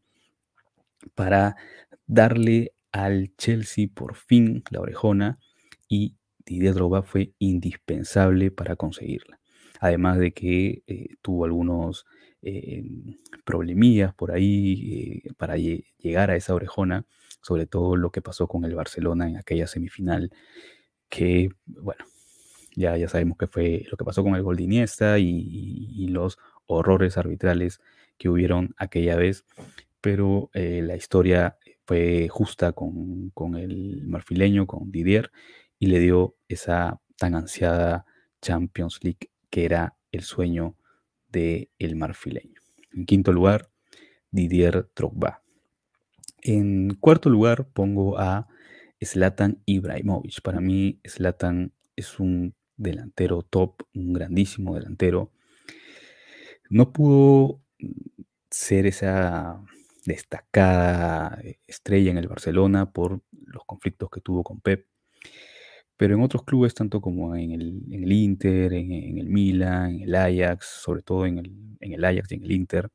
para 1.15 1.57
darle 2.07 2.73
al 2.91 3.33
Chelsea 3.37 3.87
por 3.93 4.15
fin 4.15 4.63
la 4.69 4.81
orejona 4.81 5.39
y 5.87 6.17
Didier 6.45 6.73
Drogba 6.73 7.03
fue 7.03 7.33
indispensable 7.39 8.51
para 8.51 8.75
conseguirla. 8.75 9.39
Además 9.79 10.19
de 10.19 10.33
que 10.33 10.83
eh, 10.87 11.15
tuvo 11.21 11.45
algunos 11.45 12.05
eh, 12.41 12.83
problemillas 13.45 14.13
por 14.13 14.31
ahí 14.31 15.21
eh, 15.25 15.33
para 15.37 15.57
llegar 15.57 16.31
a 16.31 16.35
esa 16.35 16.55
orejona 16.55 17.05
sobre 17.41 17.67
todo 17.67 17.95
lo 17.95 18.11
que 18.11 18.21
pasó 18.21 18.47
con 18.47 18.65
el 18.65 18.75
Barcelona 18.75 19.27
en 19.27 19.37
aquella 19.37 19.67
semifinal, 19.67 20.31
que, 21.09 21.49
bueno, 21.65 22.05
ya, 22.75 22.97
ya 22.97 23.09
sabemos 23.09 23.37
que 23.37 23.47
fue 23.47 23.85
lo 23.89 23.97
que 23.97 24.05
pasó 24.05 24.23
con 24.23 24.35
el 24.35 24.43
gol 24.43 24.57
de 24.57 24.63
Iniesta 24.63 25.19
y, 25.19 26.07
los 26.07 26.37
horrores 26.65 27.17
arbitrales 27.17 27.81
que 28.17 28.29
hubieron 28.29 28.75
aquella 28.77 29.15
vez, 29.15 29.45
pero 30.01 30.49
eh, 30.53 30.81
la 30.83 30.95
historia 30.95 31.57
fue 31.91 32.29
justa 32.29 32.71
con, 32.71 33.33
el 33.57 34.07
marfileño, 34.07 34.65
con 34.65 34.93
Didier, 34.93 35.29
y 35.77 35.87
le 35.87 35.99
dio 35.99 36.37
esa 36.47 37.01
tan 37.17 37.35
ansiada 37.35 38.05
Champions 38.41 38.99
League 39.03 39.29
que 39.49 39.65
era 39.65 39.97
el 40.13 40.21
sueño 40.21 40.77
del 41.27 41.69
el 41.79 41.97
marfileño. 41.97 42.61
En 42.93 43.05
quinto 43.05 43.33
lugar, 43.33 43.69
Didier 44.31 44.89
Drogba. 44.95 45.43
En 46.41 46.95
cuarto 46.95 47.29
lugar 47.29 47.67
pongo 47.67 48.17
a 48.17 48.47
Zlatan 49.03 49.61
Ibrahimovic. 49.65 50.41
Para 50.41 50.61
mí 50.61 51.01
Zlatan 51.05 51.73
es 51.97 52.21
un 52.21 52.55
delantero 52.77 53.41
top, 53.41 53.83
un 53.93 54.13
grandísimo 54.13 54.75
delantero. 54.75 55.33
No 56.69 56.93
pudo 56.93 57.59
ser 58.49 58.85
esa 58.85 59.61
destacada 60.05 61.41
estrella 61.67 62.11
en 62.11 62.17
el 62.17 62.27
Barcelona 62.27 62.91
por 62.91 63.21
los 63.45 63.63
conflictos 63.65 64.09
que 64.09 64.21
tuvo 64.21 64.43
con 64.43 64.59
Pep, 64.61 64.87
pero 65.97 66.15
en 66.15 66.21
otros 66.23 66.43
clubes, 66.43 66.73
tanto 66.73 66.99
como 66.99 67.35
en 67.35 67.51
el, 67.51 68.11
Inter, 68.11 68.73
en, 68.73 69.19
el 69.19 69.29
Milan, 69.29 69.95
en 69.95 70.01
el 70.01 70.15
Ajax, 70.15 70.65
sobre 70.65 71.03
todo 71.03 71.27
en 71.27 71.37
el, 71.79 72.03
Ajax 72.03 72.31
y 72.31 72.35
en 72.35 72.43
el 72.43 72.51
Inter, 72.51 72.89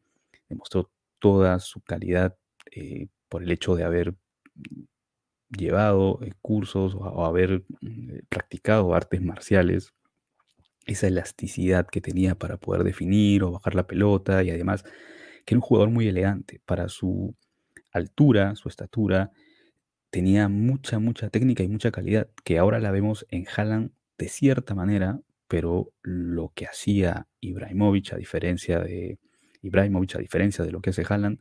demostró 0.49 0.90
toda 1.21 1.61
su 1.61 1.81
calidad 1.81 2.37
eh, 2.73 3.07
por 3.29 3.45
el 3.45 3.53
hecho 3.53 3.77
de 3.77 3.85
haber 3.85 4.14
llevado 5.57 6.19
eh, 6.23 6.33
cursos 6.42 6.97
o, 6.97 7.25
haber 7.25 7.64
practicado 8.29 8.95
artes 8.95 9.23
marciales, 9.23 9.95
esa 10.87 11.07
elasticidad 11.07 11.87
que 11.87 12.01
tenía 12.01 12.35
para 12.35 12.57
poder 12.57 12.85
definir 12.85 13.42
o 13.42 13.53
bajar 13.53 13.75
la 13.75 13.87
pelota 13.87 14.42
y 14.42 14.51
además 14.51 14.85
que 15.47 15.55
era 15.55 15.59
un 15.59 15.63
jugador 15.63 15.91
muy 15.91 16.07
elegante 16.07 16.61
para 16.67 16.91
su 16.91 17.35
altura, 17.93 18.55
su 18.57 18.69
estatura, 18.69 19.31
tenía 20.11 20.49
mucha, 20.49 20.99
mucha 20.99 21.31
técnica 21.31 21.63
y 21.63 21.69
mucha 21.69 21.91
calidad, 21.91 22.29
que 22.45 22.59
ahora 22.59 22.81
la 22.81 22.91
vemos 22.91 23.27
en 23.31 23.47
Haaland 23.47 23.93
de 24.19 24.29
cierta 24.29 24.75
manera, 24.75 25.21
pero 25.49 25.93
lo 26.03 26.53
que 26.55 26.67
hacía 26.67 27.29
Ibrahimovic 27.41 28.13
a 28.13 28.17
diferencia 28.17 28.81
de 28.81 29.19
Ibrahimovic 29.63 30.17
a 30.17 30.19
diferencia 30.19 30.65
de 30.65 30.73
lo 30.73 30.81
que 30.81 30.91
hace 30.91 31.05
Haaland 31.09 31.41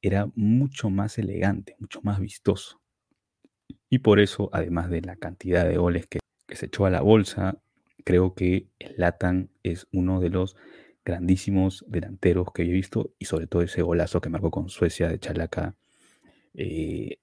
era 0.00 0.30
mucho 0.34 0.90
más 0.90 1.18
elegante, 1.18 1.74
mucho 1.78 2.00
más 2.02 2.20
vistoso. 2.20 2.80
Y 3.90 4.00
por 4.00 4.20
eso, 4.20 4.50
además 4.52 4.90
de 4.90 5.00
la 5.00 5.16
cantidad 5.16 5.66
de 5.66 5.76
goles 5.76 6.06
que, 6.06 6.18
se 6.54 6.66
echó 6.66 6.86
a 6.86 6.90
la 6.90 7.02
bolsa, 7.02 7.58
creo 8.04 8.34
que 8.34 8.68
Latan 8.96 9.50
es 9.62 9.86
uno 9.92 10.20
de 10.20 10.30
los 10.30 10.56
grandísimos 11.08 11.86
delanteros 11.88 12.48
que 12.52 12.62
he 12.62 12.68
visto 12.68 13.14
y 13.18 13.24
sobre 13.24 13.46
todo 13.46 13.62
ese 13.62 13.80
golazo 13.80 14.20
que 14.20 14.28
marcó 14.28 14.50
con 14.50 14.68
Suecia 14.68 15.08
de 15.08 15.18
Chalaca, 15.18 15.74
eh, 16.52 17.18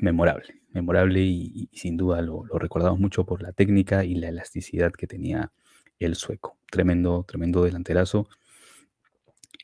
memorable, 0.00 0.62
memorable 0.72 1.20
y, 1.22 1.68
sin 1.72 1.96
duda 1.96 2.22
lo, 2.22 2.44
lo, 2.44 2.58
recordamos 2.60 3.00
mucho 3.00 3.26
por 3.26 3.42
la 3.42 3.52
técnica 3.52 4.04
y 4.04 4.14
la 4.14 4.28
elasticidad 4.28 4.92
que 4.92 5.08
tenía 5.08 5.52
el 5.98 6.14
sueco. 6.14 6.58
Tremendo, 6.70 7.24
tremendo 7.26 7.64
delanterazo 7.64 8.28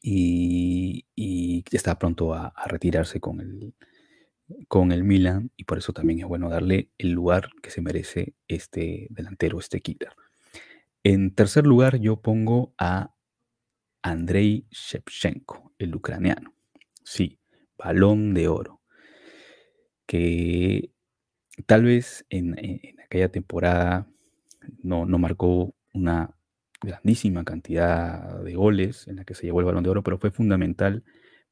y, 0.02 1.06
y 1.14 1.64
está 1.70 1.96
pronto 1.96 2.34
a, 2.34 2.52
retirarse 2.66 3.20
con 3.20 3.40
el, 3.40 3.74
con 4.66 4.90
el 4.90 5.04
Milan 5.04 5.52
y 5.56 5.62
por 5.62 5.78
eso 5.78 5.92
también 5.92 6.18
es 6.18 6.26
bueno 6.26 6.50
darle 6.50 6.90
el 6.98 7.12
lugar 7.12 7.50
que 7.62 7.70
se 7.70 7.82
merece 7.82 8.34
este 8.48 9.06
delantero, 9.10 9.60
este 9.60 9.80
killer. 9.80 10.12
En 11.04 11.34
tercer 11.34 11.66
lugar 11.66 12.00
yo 12.00 12.20
pongo 12.20 12.74
a 12.78 13.13
Andrei 14.04 14.66
Shevchenko, 14.70 15.72
el 15.78 15.94
ucraniano. 15.94 16.54
Sí, 17.02 17.38
balón 17.78 18.34
de 18.34 18.48
oro. 18.48 18.82
Que 20.06 20.90
tal 21.64 21.84
vez 21.84 22.26
en, 22.28 22.54
aquella 23.02 23.30
temporada 23.30 24.06
no, 24.82 25.06
no 25.06 25.18
marcó 25.18 25.74
una 25.94 26.36
grandísima 26.82 27.44
cantidad 27.44 28.42
de 28.42 28.54
goles 28.54 29.08
en 29.08 29.16
la 29.16 29.24
que 29.24 29.34
se 29.34 29.46
llevó 29.46 29.60
el 29.60 29.66
balón 29.66 29.82
de 29.82 29.90
oro, 29.90 30.02
pero 30.02 30.18
fue 30.18 30.30
fundamental 30.30 31.02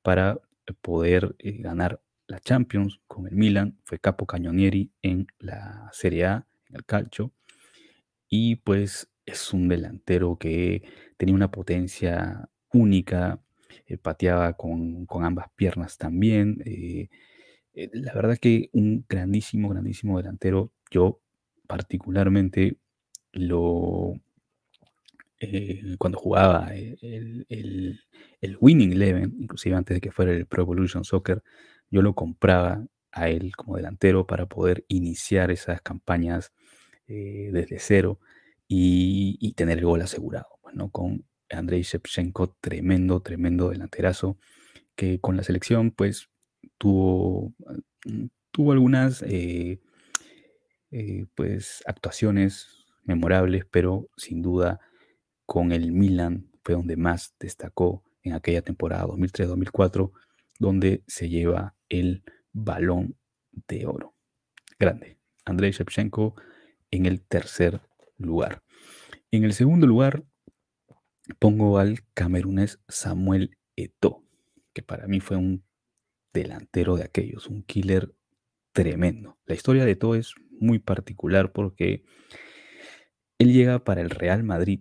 para 0.03 0.39
poder 0.83 1.35
eh, 1.39 1.53
ganar 1.53 2.03
la 2.27 2.39
Champions 2.39 3.01
con 3.07 3.27
el 3.27 3.35
Milan, 3.35 3.79
fue 3.85 3.99
capo 3.99 4.27
cañonieri 4.27 4.93
en 5.01 5.27
la 5.39 5.89
Serie 5.93 6.27
A, 6.27 6.47
en 6.69 6.77
el 6.77 6.85
calcio, 6.85 7.33
y 8.29 8.57
pues 8.57 9.12
es 9.27 9.53
un 9.53 9.69
delantero 9.69 10.37
que 10.39 10.83
tenía 11.17 11.35
una 11.35 11.51
potencia 11.51 12.49
única, 12.73 13.41
eh, 13.87 13.99
pateaba 13.99 14.55
con, 14.55 15.07
ambas 15.23 15.49
piernas 15.57 15.99
también. 15.99 16.63
Eh, 16.65 17.09
la 17.93 18.15
verdad 18.15 18.39
que 18.39 18.71
un 18.73 19.05
grandísimo, 19.09 19.69
grandísimo 19.71 20.19
delantero. 20.19 20.73
Yo 20.91 21.21
particularmente 21.67 22.77
lo, 23.33 24.15
eh, 25.45 25.97
cuando 25.99 26.19
jugaba 26.19 26.69
eh, 26.73 26.97
el, 27.49 27.99
Winning 28.61 28.93
Eleven, 28.93 29.35
inclusive 29.41 29.75
antes 29.75 29.97
de 29.97 30.01
que 30.01 30.13
fuera 30.13 30.31
el 30.33 30.47
Pro 30.47 30.63
Evolution 30.63 31.05
Soccer, 31.05 31.43
yo 31.91 32.01
lo 32.01 32.15
compraba 32.15 32.87
a 33.11 33.29
él 33.29 33.57
como 33.57 33.77
delantero 33.77 34.25
para 34.25 34.47
poder 34.47 34.85
iniciar 34.87 35.51
esas 35.51 35.83
campañas 35.83 36.53
eh, 37.09 37.51
desde 37.53 37.81
cero 37.81 38.21
y, 38.75 39.53
tener 39.53 39.79
el 39.79 39.85
gol 39.85 40.01
asegurado. 40.01 40.59
Bueno, 40.63 40.91
con 40.91 41.27
Andrei 41.51 41.83
Shevchenko, 41.83 42.57
tremendo, 42.61 43.21
tremendo 43.21 43.69
delanterazo, 43.69 44.39
que 44.97 45.21
con 45.21 45.37
la 45.37 45.43
selección 45.43 45.91
pues 45.91 46.31
tuvo, 46.79 47.55
mm, 48.07 48.27
tuvo 48.51 48.73
algunas 48.73 49.25
pues 51.35 51.83
actuaciones 51.87 52.87
memorables, 53.05 53.65
pero 53.71 54.09
sin 54.17 54.43
duda 54.43 54.81
con 55.47 55.73
el 55.73 55.93
Milan 55.93 56.51
fue 56.63 56.75
donde 56.75 56.97
más 56.97 57.35
destacó 57.39 58.05
en 58.23 58.35
aquella 58.35 58.63
temporada 58.63 59.07
2003-2004, 59.07 60.13
donde 60.59 61.03
se 61.07 61.29
lleva 61.29 61.75
el 61.89 62.23
balón 62.53 63.17
de 63.69 63.87
oro. 63.87 64.15
Grande. 64.79 65.19
Andrei 65.45 65.73
Shevchenko 65.73 66.37
en 66.91 67.07
el 67.07 67.23
tercer 67.23 67.81
lugar. 68.19 68.63
En 69.31 69.45
el 69.45 69.53
segundo 69.53 69.87
lugar 69.87 70.25
pongo 71.39 71.79
al 71.79 72.01
camerunés 72.15 72.81
Samuel 72.89 73.57
Eto'o, 73.77 74.25
que 74.73 74.83
para 74.83 75.07
mí 75.07 75.21
fue 75.21 75.37
un 75.37 75.65
delantero 76.33 76.97
de 76.97 77.05
aquellos, 77.05 77.47
un 77.47 77.63
killer 77.63 78.15
tremendo. 78.73 79.39
La 79.47 79.55
historia 79.55 79.85
de 79.85 79.93
Eto'o 79.93 80.15
es 80.15 80.35
muy 80.51 80.79
particular 80.79 81.53
porque 81.53 82.05
él 83.39 83.53
llega 83.53 83.85
para 83.85 84.01
el 84.01 84.11
Real 84.11 84.43
Madrid. 84.45 84.81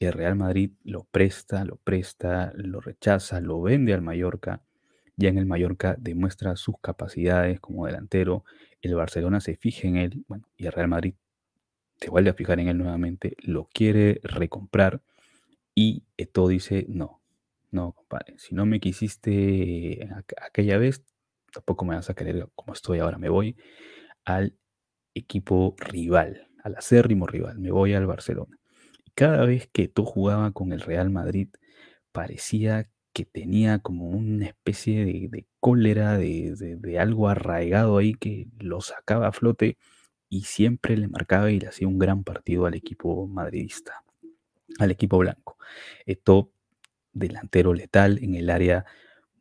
El 0.00 0.12
Real 0.12 0.36
Madrid 0.36 0.72
lo 0.82 1.04
presta, 1.04 1.64
lo 1.64 1.76
presta, 1.76 2.52
lo 2.56 2.80
rechaza, 2.80 3.40
lo 3.40 3.60
vende 3.60 3.94
al 3.94 4.02
Mallorca. 4.02 4.64
Ya 5.16 5.28
en 5.28 5.38
el 5.38 5.46
Mallorca 5.46 5.96
demuestra 5.98 6.56
sus 6.56 6.76
capacidades 6.80 7.60
como 7.60 7.86
delantero. 7.86 8.44
El 8.80 8.94
Barcelona 8.94 9.40
se 9.40 9.56
fija 9.56 9.86
en 9.86 9.96
él, 9.96 10.24
bueno, 10.26 10.48
y 10.56 10.66
el 10.66 10.72
Real 10.72 10.88
Madrid 10.88 11.14
se 12.04 12.10
vuelve 12.10 12.28
a 12.28 12.34
fijar 12.34 12.60
en 12.60 12.68
él 12.68 12.76
nuevamente, 12.76 13.34
lo 13.40 13.66
quiere 13.72 14.20
recomprar 14.24 15.00
y 15.74 16.04
Eto 16.18 16.48
dice, 16.48 16.84
no, 16.86 17.22
no, 17.70 17.92
compadre, 17.92 18.34
si 18.36 18.54
no 18.54 18.66
me 18.66 18.78
quisiste 18.78 20.06
aquella 20.36 20.76
vez, 20.76 21.02
tampoco 21.50 21.86
me 21.86 21.94
vas 21.94 22.10
a 22.10 22.14
querer 22.14 22.46
como 22.54 22.74
estoy 22.74 22.98
ahora, 22.98 23.16
me 23.16 23.30
voy 23.30 23.56
al 24.26 24.54
equipo 25.14 25.76
rival, 25.78 26.46
al 26.62 26.76
acérrimo 26.76 27.26
rival, 27.26 27.58
me 27.58 27.70
voy 27.70 27.94
al 27.94 28.06
Barcelona. 28.06 28.58
Y 29.02 29.12
cada 29.12 29.46
vez 29.46 29.66
que 29.72 29.84
Eto 29.84 30.04
jugaba 30.04 30.52
con 30.52 30.72
el 30.72 30.82
Real 30.82 31.08
Madrid, 31.08 31.48
parecía 32.12 32.90
que 33.14 33.24
tenía 33.24 33.78
como 33.78 34.10
una 34.10 34.44
especie 34.44 35.06
de, 35.06 35.46
cólera, 35.58 36.18
de, 36.18 36.54
de, 36.54 36.98
algo 36.98 37.30
arraigado 37.30 37.96
ahí 37.96 38.12
que 38.12 38.48
lo 38.58 38.82
sacaba 38.82 39.28
a 39.28 39.32
flote 39.32 39.78
y 40.28 40.42
siempre 40.42 40.96
le 40.96 41.08
marcaba 41.08 41.50
y 41.50 41.60
le 41.60 41.68
hacía 41.68 41.88
un 41.88 41.98
gran 41.98 42.24
partido 42.24 42.66
al 42.66 42.74
equipo 42.74 43.26
madridista, 43.26 44.02
al 44.78 44.90
equipo 44.90 45.18
blanco. 45.18 45.56
Esto 46.06 46.50
delantero 47.12 47.74
letal 47.74 48.18
en 48.22 48.34
el 48.34 48.50
área 48.50 48.84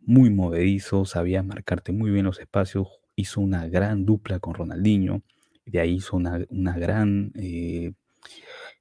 muy 0.02 0.30
movedizo, 0.30 1.06
sabía 1.06 1.44
marcarte 1.44 1.92
muy 1.92 2.12
bien 2.12 2.26
los 2.26 2.40
espacios, 2.40 2.88
hizo 3.16 3.42
una 3.42 3.68
gran 3.68 4.06
dupla 4.06 4.40
con 4.40 4.54
Ronaldinho, 4.54 5.24
de 5.66 5.80
ahí 5.80 5.96
hizo 5.96 6.18
una, 6.18 6.46
gran, 6.76 7.32
eh, 7.36 7.94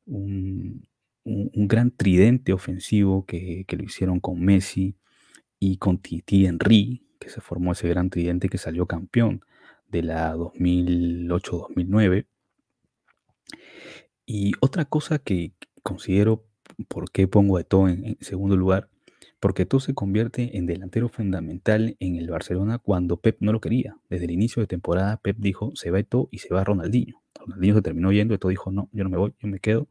un, 0.06 0.86
gran 1.24 1.92
tridente 1.92 2.52
ofensivo 2.52 3.24
que, 3.24 3.64
que, 3.66 3.76
lo 3.76 3.84
hicieron 3.84 4.18
con 4.18 4.40
Messi 4.40 4.96
y 5.60 5.76
con 5.76 5.98
Titi 5.98 6.46
Henry, 6.46 7.06
que 7.20 7.30
se 7.30 7.40
formó 7.40 7.72
ese 7.72 7.88
gran 7.88 8.10
tridente 8.10 8.48
que 8.48 8.58
salió 8.58 8.86
campeón 8.86 9.44
de 9.92 10.02
la 10.02 10.35
2008-2009. 10.35 12.26
Y 14.26 14.52
otra 14.61 14.85
cosa 14.87 15.18
que 15.18 15.52
considero 15.83 16.44
por 16.88 17.11
qué 17.11 17.28
pongo 17.28 17.59
a 17.59 17.61
Eto'o 17.61 17.88
en, 17.88 18.16
segundo 18.20 18.57
lugar, 18.57 18.88
porque 19.38 19.62
Eto'o 19.62 19.81
se 19.81 19.94
convierte 19.94 20.57
en 20.57 20.66
delantero 20.66 21.09
fundamental 21.09 21.96
en 22.00 22.16
el 22.16 22.31
Barcelona 22.31 22.78
cuando 22.78 23.18
Pep 23.18 23.37
no 23.40 23.52
lo 23.52 23.61
quería. 23.61 23.96
Desde 24.09 24.24
el 24.24 24.31
inicio 24.31 24.62
de 24.62 24.66
temporada 24.66 25.18
Pep 25.18 25.37
dijo, 25.38 25.72
se 25.74 25.90
va 25.90 26.00
Eto'o 26.00 26.28
y 26.33 26.38
se 26.38 26.52
va 26.55 26.64
Ronaldinho. 26.64 27.22
Ronaldinho 27.38 27.74
se 27.76 27.83
terminó 27.83 28.11
yendo, 28.11 28.35
Eto'o 28.35 28.50
dijo, 28.50 28.72
no, 28.72 28.88
yo 28.92 29.05
no 29.05 29.11
me 29.11 29.18
voy, 29.18 29.35
yo 29.40 29.48
me 29.48 29.61
quedo. 29.61 29.88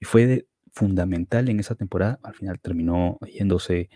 Y 0.00 0.04
fue 0.04 0.46
fundamental 0.72 1.48
en 1.48 1.60
esa 1.60 1.76
temporada, 1.76 2.18
al 2.22 2.34
final 2.34 2.58
terminó 2.60 3.18
yéndose 3.32 3.90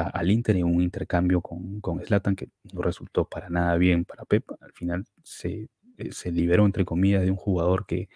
al 0.00 0.30
Inter 0.30 0.56
en 0.56 0.64
un 0.64 0.82
intercambio 0.82 1.40
con, 1.40 1.80
con 1.80 2.00
Zlatan 2.04 2.36
que 2.36 2.48
no 2.72 2.82
resultó 2.82 3.24
para 3.26 3.48
nada 3.50 3.76
bien 3.76 4.04
para 4.04 4.24
Pep. 4.24 4.44
Al 4.60 4.72
final 4.72 5.04
se, 5.22 5.68
eh, 5.98 6.12
se 6.12 6.32
liberó, 6.32 6.66
entre 6.66 6.84
comillas, 6.84 7.22
de 7.22 7.30
un 7.30 7.36
jugador 7.36 7.86
que, 7.86 8.08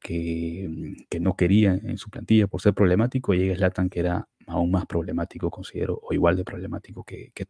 que, 0.00 0.66
mm, 0.68 1.06
que, 1.08 1.20
no 1.20 1.36
quería 1.36 1.74
en 1.74 1.98
su 1.98 2.10
plantilla 2.10 2.46
por 2.46 2.60
ser 2.60 2.74
problemático. 2.74 3.34
Y 3.34 3.38
llega 3.38 3.56
Zlatan 3.56 3.88
que 3.90 4.00
era 4.00 4.28
aún 4.46 4.70
más 4.70 4.86
problemático, 4.86 5.50
considero, 5.50 6.00
o 6.02 6.12
igual 6.14 6.36
de 6.36 6.44
problemático 6.44 7.04
que, 7.04 7.32
que. 7.34 7.46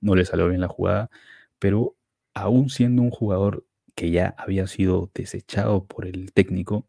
No 0.00 0.14
le 0.14 0.24
salió 0.24 0.48
bien 0.48 0.60
la 0.60 0.68
jugada, 0.68 1.10
pero 1.58 1.96
aún 2.34 2.68
siendo 2.70 3.02
un 3.02 3.10
jugador 3.10 3.66
que 3.94 4.10
ya 4.10 4.34
había 4.38 4.66
sido 4.66 5.10
desechado 5.14 5.86
por 5.86 6.06
el 6.06 6.32
técnico, 6.32 6.86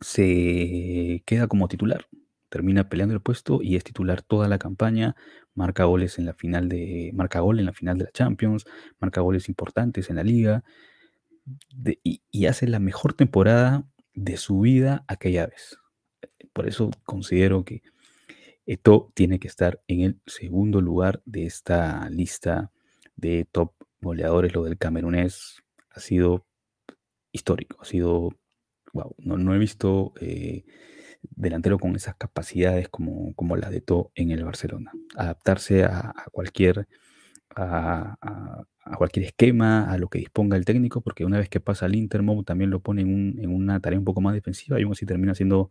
se 0.00 1.22
queda 1.26 1.48
como 1.48 1.68
titular 1.68 2.06
termina 2.48 2.88
peleando 2.88 3.14
el 3.14 3.20
puesto 3.20 3.60
y 3.62 3.76
es 3.76 3.84
titular 3.84 4.22
toda 4.22 4.48
la 4.48 4.58
campaña, 4.58 5.16
marca 5.54 5.84
goles 5.84 6.18
en 6.18 6.26
la 6.26 6.34
final 6.34 6.68
de 6.68 7.10
marca 7.14 7.40
gol 7.40 7.58
en 7.58 7.66
la 7.66 7.72
final 7.72 7.98
de 7.98 8.04
la 8.04 8.10
Champions, 8.10 8.64
marca 9.00 9.20
goles 9.20 9.48
importantes 9.48 10.10
en 10.10 10.16
la 10.16 10.24
liga 10.24 10.64
y, 12.02 12.46
hace 12.46 12.66
la 12.66 12.78
mejor 12.78 13.14
temporada 13.14 13.86
de 14.14 14.36
su 14.36 14.60
vida 14.60 15.04
aquella 15.08 15.46
vez. 15.46 15.78
Por 16.52 16.68
eso 16.68 16.90
considero 17.04 17.64
que 17.64 17.82
Eto 18.66 19.10
tiene 19.14 19.38
que 19.38 19.48
estar 19.48 19.80
en 19.86 20.00
el 20.02 20.20
segundo 20.26 20.80
lugar 20.80 21.22
de 21.24 21.46
esta 21.46 22.08
lista 22.10 22.70
de 23.16 23.46
top 23.50 23.72
goleadores. 24.00 24.54
Lo 24.54 24.64
del 24.64 24.76
camerunés 24.76 25.62
ha 25.90 26.00
sido 26.00 26.46
histórico, 27.32 27.78
ha 27.80 27.84
sido, 27.84 28.30
wow, 28.92 29.14
no, 29.18 29.54
he 29.54 29.58
visto 29.58 30.12
eh, 30.20 30.64
delantero 31.22 31.78
con 31.78 31.96
esas 31.96 32.16
capacidades 32.16 32.88
como, 32.88 33.34
como 33.34 33.56
la 33.56 33.70
de 33.70 33.80
To 33.80 34.10
en 34.14 34.30
el 34.30 34.44
Barcelona. 34.44 34.92
Adaptarse 35.16 35.84
a, 35.84 36.14
cualquier, 36.32 36.88
a, 37.54 38.16
cualquier 38.96 39.26
esquema, 39.26 39.90
a 39.90 39.98
lo 39.98 40.08
que 40.08 40.18
disponga 40.18 40.56
el 40.56 40.64
técnico, 40.64 41.00
porque 41.00 41.24
una 41.24 41.38
vez 41.38 41.48
que 41.48 41.60
pasa 41.60 41.86
al 41.86 41.94
Intermo 41.94 42.42
también 42.44 42.70
lo 42.70 42.80
pone 42.80 43.02
en, 43.02 43.50
una 43.50 43.80
tarea 43.80 43.98
un 43.98 44.04
poco 44.04 44.20
más 44.20 44.34
defensiva 44.34 44.80
y 44.80 44.84
aún 44.84 44.92
así 44.92 45.06
termina 45.06 45.32
haciendo 45.32 45.70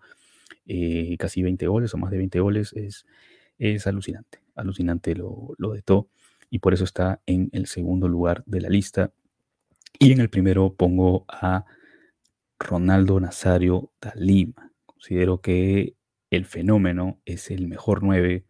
eh, 0.65 1.15
casi 1.17 1.41
20 1.43 1.67
goles 1.67 1.93
o 1.93 1.97
más 1.97 2.11
de 2.11 2.17
20 2.17 2.39
goles. 2.39 2.73
Es, 2.73 3.05
es 3.57 3.87
alucinante, 3.87 4.39
alucinante 4.55 5.15
lo, 5.15 5.55
lo 5.57 5.73
de 5.73 5.81
To 5.81 6.09
y 6.49 6.59
por 6.59 6.73
eso 6.73 6.83
está 6.83 7.21
en 7.25 7.49
el 7.51 7.67
segundo 7.67 8.07
lugar 8.07 8.43
de 8.45 8.61
la 8.61 8.69
lista. 8.69 9.11
Y 9.99 10.11
en 10.11 10.19
el 10.21 10.29
primero 10.29 10.73
pongo 10.73 11.25
a 11.27 11.65
Ronaldo 12.59 13.19
Nazario 13.19 13.91
da 14.01 14.13
Lima. 14.15 14.71
Considero 14.97 15.41
que 15.41 15.95
el 16.31 16.45
fenómeno 16.45 17.21
es 17.25 17.51
el 17.51 17.67
mejor 17.67 18.03
9. 18.03 18.45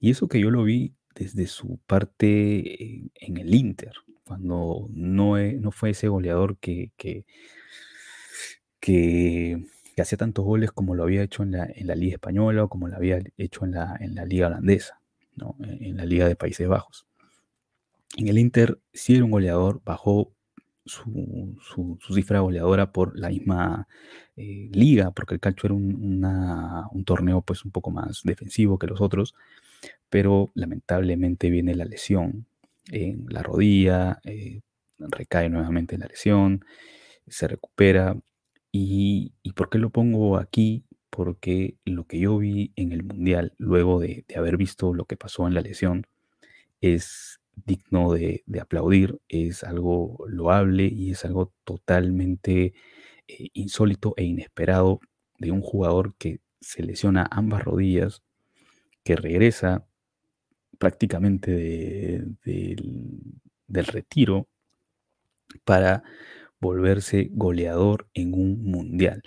Y 0.00 0.10
eso 0.10 0.26
que 0.26 0.40
yo 0.40 0.50
lo 0.50 0.64
vi 0.64 0.94
desde 1.14 1.46
su 1.46 1.78
parte 1.86 3.10
en, 3.14 3.36
el 3.36 3.54
Inter, 3.54 3.92
cuando 4.24 4.88
no, 4.90 5.38
no, 5.38 5.70
fue 5.70 5.90
ese 5.90 6.08
goleador 6.08 6.56
que, 6.56 6.92
que, 6.96 7.26
que, 8.80 9.62
hacía 9.98 10.16
tantos 10.16 10.44
goles 10.44 10.72
como 10.72 10.94
lo 10.94 11.02
había 11.02 11.22
hecho 11.22 11.42
en 11.42 11.52
la, 11.52 11.66
en 11.66 11.86
la, 11.86 11.94
Liga 11.94 12.14
Española 12.14 12.64
o 12.64 12.68
como 12.70 12.88
lo 12.88 12.96
había 12.96 13.20
hecho 13.36 13.66
en 13.66 13.72
la, 13.72 13.94
en 14.00 14.14
la 14.14 14.24
Liga 14.24 14.46
Holandesa, 14.46 15.00
¿no? 15.36 15.56
en 15.60 15.98
la 15.98 16.06
Liga 16.06 16.26
de 16.26 16.36
Países 16.36 16.66
Bajos. 16.66 17.06
En 18.16 18.28
el 18.28 18.38
Inter 18.38 18.80
sí 18.94 19.14
era 19.14 19.24
un 19.24 19.30
goleador, 19.30 19.82
bajó 19.84 20.32
su, 20.84 21.56
su, 21.60 22.14
cifra 22.14 22.40
goleadora 22.40 22.92
por 22.92 23.18
la 23.18 23.28
misma 23.28 23.86
eh, 24.36 24.68
liga, 24.72 25.10
porque 25.12 25.34
el 25.34 25.40
calcio 25.40 25.68
era 25.68 25.74
un, 25.74 27.04
torneo 27.04 27.42
pues 27.42 27.64
un 27.64 27.70
poco 27.70 27.90
más 27.90 28.22
defensivo 28.24 28.78
que 28.78 28.86
los 28.86 29.00
otros, 29.00 29.34
pero 30.10 30.50
lamentablemente 30.54 31.50
viene 31.50 31.74
la 31.74 31.84
lesión 31.84 32.46
en 32.90 33.26
la 33.28 33.42
rodilla, 33.42 34.20
eh, 34.24 34.60
recae 34.98 35.48
nuevamente 35.48 35.94
en 35.94 36.02
la 36.02 36.08
lesión, 36.08 36.64
se 37.28 37.48
recupera. 37.48 38.16
Y, 38.72 39.32
¿Y 39.42 39.52
por 39.52 39.70
qué 39.70 39.78
lo 39.78 39.90
pongo 39.90 40.38
aquí? 40.38 40.84
Porque 41.10 41.76
lo 41.84 42.06
que 42.06 42.18
yo 42.18 42.38
vi 42.38 42.72
en 42.76 42.92
el 42.92 43.02
Mundial, 43.04 43.54
luego 43.58 44.00
de, 44.00 44.24
de 44.28 44.36
haber 44.36 44.56
visto 44.56 44.94
lo 44.94 45.04
que 45.04 45.16
pasó 45.16 45.46
en 45.46 45.54
la 45.54 45.60
lesión, 45.60 46.06
es 46.80 47.41
digno 47.54 48.12
de, 48.12 48.42
aplaudir, 48.60 49.20
es 49.28 49.64
algo 49.64 50.24
loable 50.28 50.84
y 50.86 51.10
es 51.10 51.24
algo 51.24 51.52
totalmente 51.64 52.74
eh, 53.28 53.48
insólito 53.52 54.14
e 54.16 54.24
inesperado 54.24 55.00
de 55.38 55.50
un 55.50 55.60
jugador 55.60 56.14
que 56.16 56.40
se 56.60 56.82
lesiona 56.82 57.28
ambas 57.30 57.64
rodillas, 57.64 58.22
que 59.04 59.16
regresa 59.16 59.86
prácticamente 60.78 62.24
del 62.42 63.86
retiro 63.86 64.48
para 65.64 66.02
volverse 66.60 67.28
goleador 67.32 68.08
en 68.14 68.34
un 68.34 68.62
mundial. 68.62 69.22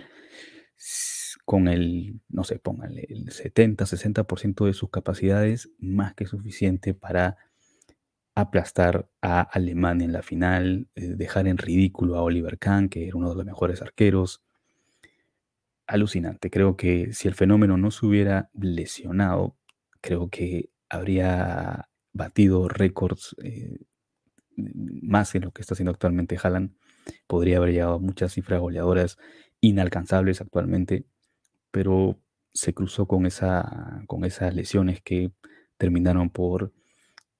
Con 1.43 1.67
el, 1.67 2.21
no 2.29 2.43
sé, 2.43 2.57
pónganle 2.57 3.05
el 3.09 3.27
70-60% 3.27 4.65
de 4.65 4.73
sus 4.73 4.89
capacidades, 4.89 5.69
más 5.77 6.15
que 6.15 6.25
suficiente 6.25 6.93
para 6.93 7.37
aplastar 8.35 9.09
a 9.21 9.41
Alemania 9.41 10.05
en 10.05 10.13
la 10.13 10.21
final, 10.21 10.89
eh, 10.95 11.15
dejar 11.15 11.47
en 11.47 11.57
ridículo 11.57 12.17
a 12.17 12.21
Oliver 12.23 12.59
Kahn, 12.59 12.89
que 12.89 13.07
era 13.07 13.17
uno 13.17 13.29
de 13.29 13.35
los 13.35 13.45
mejores 13.45 13.81
arqueros. 13.81 14.41
alucinante. 15.87 16.49
Creo 16.49 16.75
que 16.77 17.13
si 17.13 17.27
el 17.27 17.35
fenómeno 17.35 17.77
no 17.77 17.91
se 17.91 18.05
hubiera 18.05 18.49
lesionado, 18.53 19.55
creo 20.01 20.29
que 20.29 20.69
habría 20.89 21.89
batido 22.13 22.67
récords 22.69 23.35
eh, 23.43 23.77
más 24.55 25.35
en 25.35 25.43
lo 25.43 25.51
que 25.51 25.61
está 25.61 25.73
haciendo 25.75 25.91
actualmente 25.91 26.37
Haaland. 26.41 26.75
Podría 27.27 27.57
haber 27.57 27.71
llegado 27.71 27.95
a 27.95 27.99
muchas 27.99 28.33
cifras 28.33 28.61
goleadoras 28.61 29.17
inalcanzables 29.61 30.41
actualmente, 30.41 31.05
pero 31.71 32.19
se 32.53 32.73
cruzó 32.73 33.07
con, 33.07 33.25
esa, 33.25 34.03
con 34.07 34.25
esas 34.25 34.55
lesiones 34.55 35.01
que 35.01 35.31
terminaron 35.77 36.29
por 36.29 36.73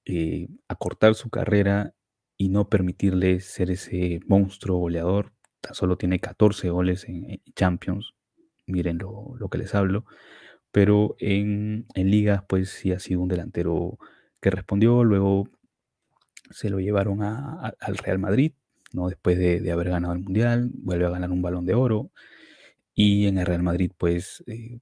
eh, 0.06 0.48
acortar 0.68 1.14
su 1.14 1.30
carrera 1.30 1.94
y 2.36 2.48
no 2.48 2.68
permitirle 2.68 3.40
ser 3.40 3.70
ese 3.70 4.20
monstruo 4.26 4.78
goleador. 4.78 5.32
Tan 5.60 5.74
solo 5.74 5.96
tiene 5.98 6.20
14 6.20 6.70
goles 6.70 7.04
en, 7.08 7.42
Champions, 7.54 8.14
miren 8.66 8.98
lo, 8.98 9.36
que 9.50 9.58
les 9.58 9.74
hablo, 9.74 10.04
pero 10.72 11.16
en, 11.18 11.86
en 11.94 12.10
ligas 12.10 12.42
pues 12.48 12.70
sí 12.70 12.92
ha 12.92 12.98
sido 13.00 13.20
un 13.20 13.28
delantero 13.28 13.98
que 14.40 14.50
respondió, 14.50 15.04
luego 15.04 15.48
se 16.50 16.70
lo 16.70 16.78
llevaron 16.78 17.22
al 17.22 17.98
Real 17.98 18.18
Madrid, 18.18 18.52
¿no? 18.92 19.08
después 19.08 19.38
de, 19.38 19.70
haber 19.70 19.90
ganado 19.90 20.14
el 20.14 20.20
Mundial, 20.20 20.70
vuelve 20.74 21.06
a 21.06 21.10
ganar 21.10 21.30
un 21.30 21.42
balón 21.42 21.66
de 21.66 21.74
oro 21.74 22.10
y 22.94 23.26
en 23.26 23.38
el 23.38 23.46
Real 23.46 23.62
Madrid 23.62 23.92
pues 23.96 24.42
eh, 24.46 24.78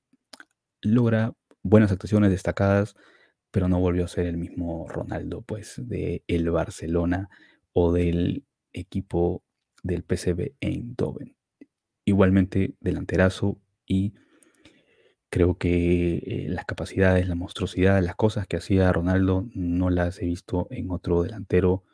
logra 0.82 1.32
buenas 1.62 1.92
actuaciones 1.92 2.30
destacadas, 2.30 2.94
pero 3.55 3.68
no 3.68 3.78
volvió 3.78 4.05
a 4.05 4.09
ser 4.09 4.26
el 4.26 4.36
mismo 4.36 4.88
Ronaldo, 4.88 5.42
pues, 5.42 5.74
de 5.76 6.24
el 6.26 6.50
Barcelona 6.50 7.28
o 7.72 7.92
del 7.92 8.44
equipo 8.72 9.44
del 9.84 10.02
PSV 10.02 10.57
Eindhoven. 10.59 11.36
Igualmente 12.05 12.74
delanterazo 12.80 13.61
y 13.86 14.14
creo 15.30 15.57
que 15.57 16.16
eh, 16.16 16.46
las 16.48 16.64
capacidades, 16.64 17.28
la 17.28 17.36
monstruosidad, 17.36 18.02
las 18.02 18.16
cosas 18.16 18.48
que 18.48 18.57
hacía 18.57 18.92
Ronaldo 18.92 19.46
no 19.55 19.88
las 19.88 20.20
he 20.20 20.26
visto 20.26 20.66
en 20.70 20.90
otro 20.90 21.22
delantero 21.22 21.84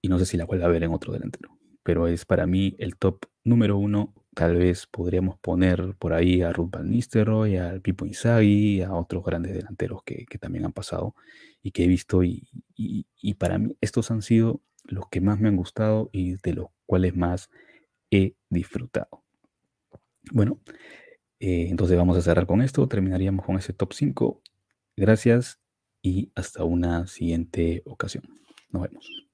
y 0.00 0.08
no 0.08 0.18
sé 0.18 0.24
si 0.24 0.38
la 0.38 0.46
vuelvo 0.46 0.64
a 0.64 0.68
ver 0.68 0.84
en 0.84 0.94
otro 0.94 1.12
delantero, 1.12 1.58
pero 1.82 2.08
es 2.08 2.24
para 2.24 2.46
mí 2.46 2.74
el 2.78 2.96
top 2.96 3.26
número 3.44 3.76
uno 3.76 4.14
Tal 4.38 4.54
vez 4.54 4.86
podríamos 4.86 5.36
poner 5.40 5.96
por 5.98 6.12
ahí 6.12 6.42
a 6.42 6.52
Ruth 6.52 6.70
Van 6.70 6.88
Nistelrooy, 6.88 7.56
al 7.56 7.80
Pipo 7.80 8.06
Inzaghi, 8.06 8.82
a 8.82 8.94
otros 8.94 9.24
grandes 9.24 9.52
delanteros 9.52 10.04
que, 10.04 10.26
también 10.38 10.64
han 10.64 10.72
pasado 10.72 11.16
y 11.60 11.72
que 11.72 11.82
he 11.82 11.88
visto. 11.88 12.22
Y, 12.22 12.46
para 13.36 13.58
mí 13.58 13.76
estos 13.80 14.12
han 14.12 14.22
sido 14.22 14.62
los 14.84 15.08
que 15.08 15.20
más 15.20 15.40
me 15.40 15.48
han 15.48 15.56
gustado 15.56 16.08
y 16.12 16.36
de 16.36 16.52
los 16.52 16.68
cuales 16.86 17.16
más 17.16 17.50
he 18.12 18.36
disfrutado. 18.48 19.24
Bueno, 20.30 20.60
eh, 21.40 21.66
entonces 21.68 21.96
vamos 21.96 22.16
a 22.16 22.22
cerrar 22.22 22.46
con 22.46 22.62
esto. 22.62 22.86
Terminaríamos 22.86 23.44
con 23.44 23.56
ese 23.56 23.72
top 23.72 23.92
5. 23.92 24.40
Gracias 24.96 25.58
y 26.00 26.30
hasta 26.36 26.62
una 26.62 27.08
siguiente 27.08 27.82
ocasión. 27.86 28.22
Nos 28.70 28.82
vemos. 28.82 29.27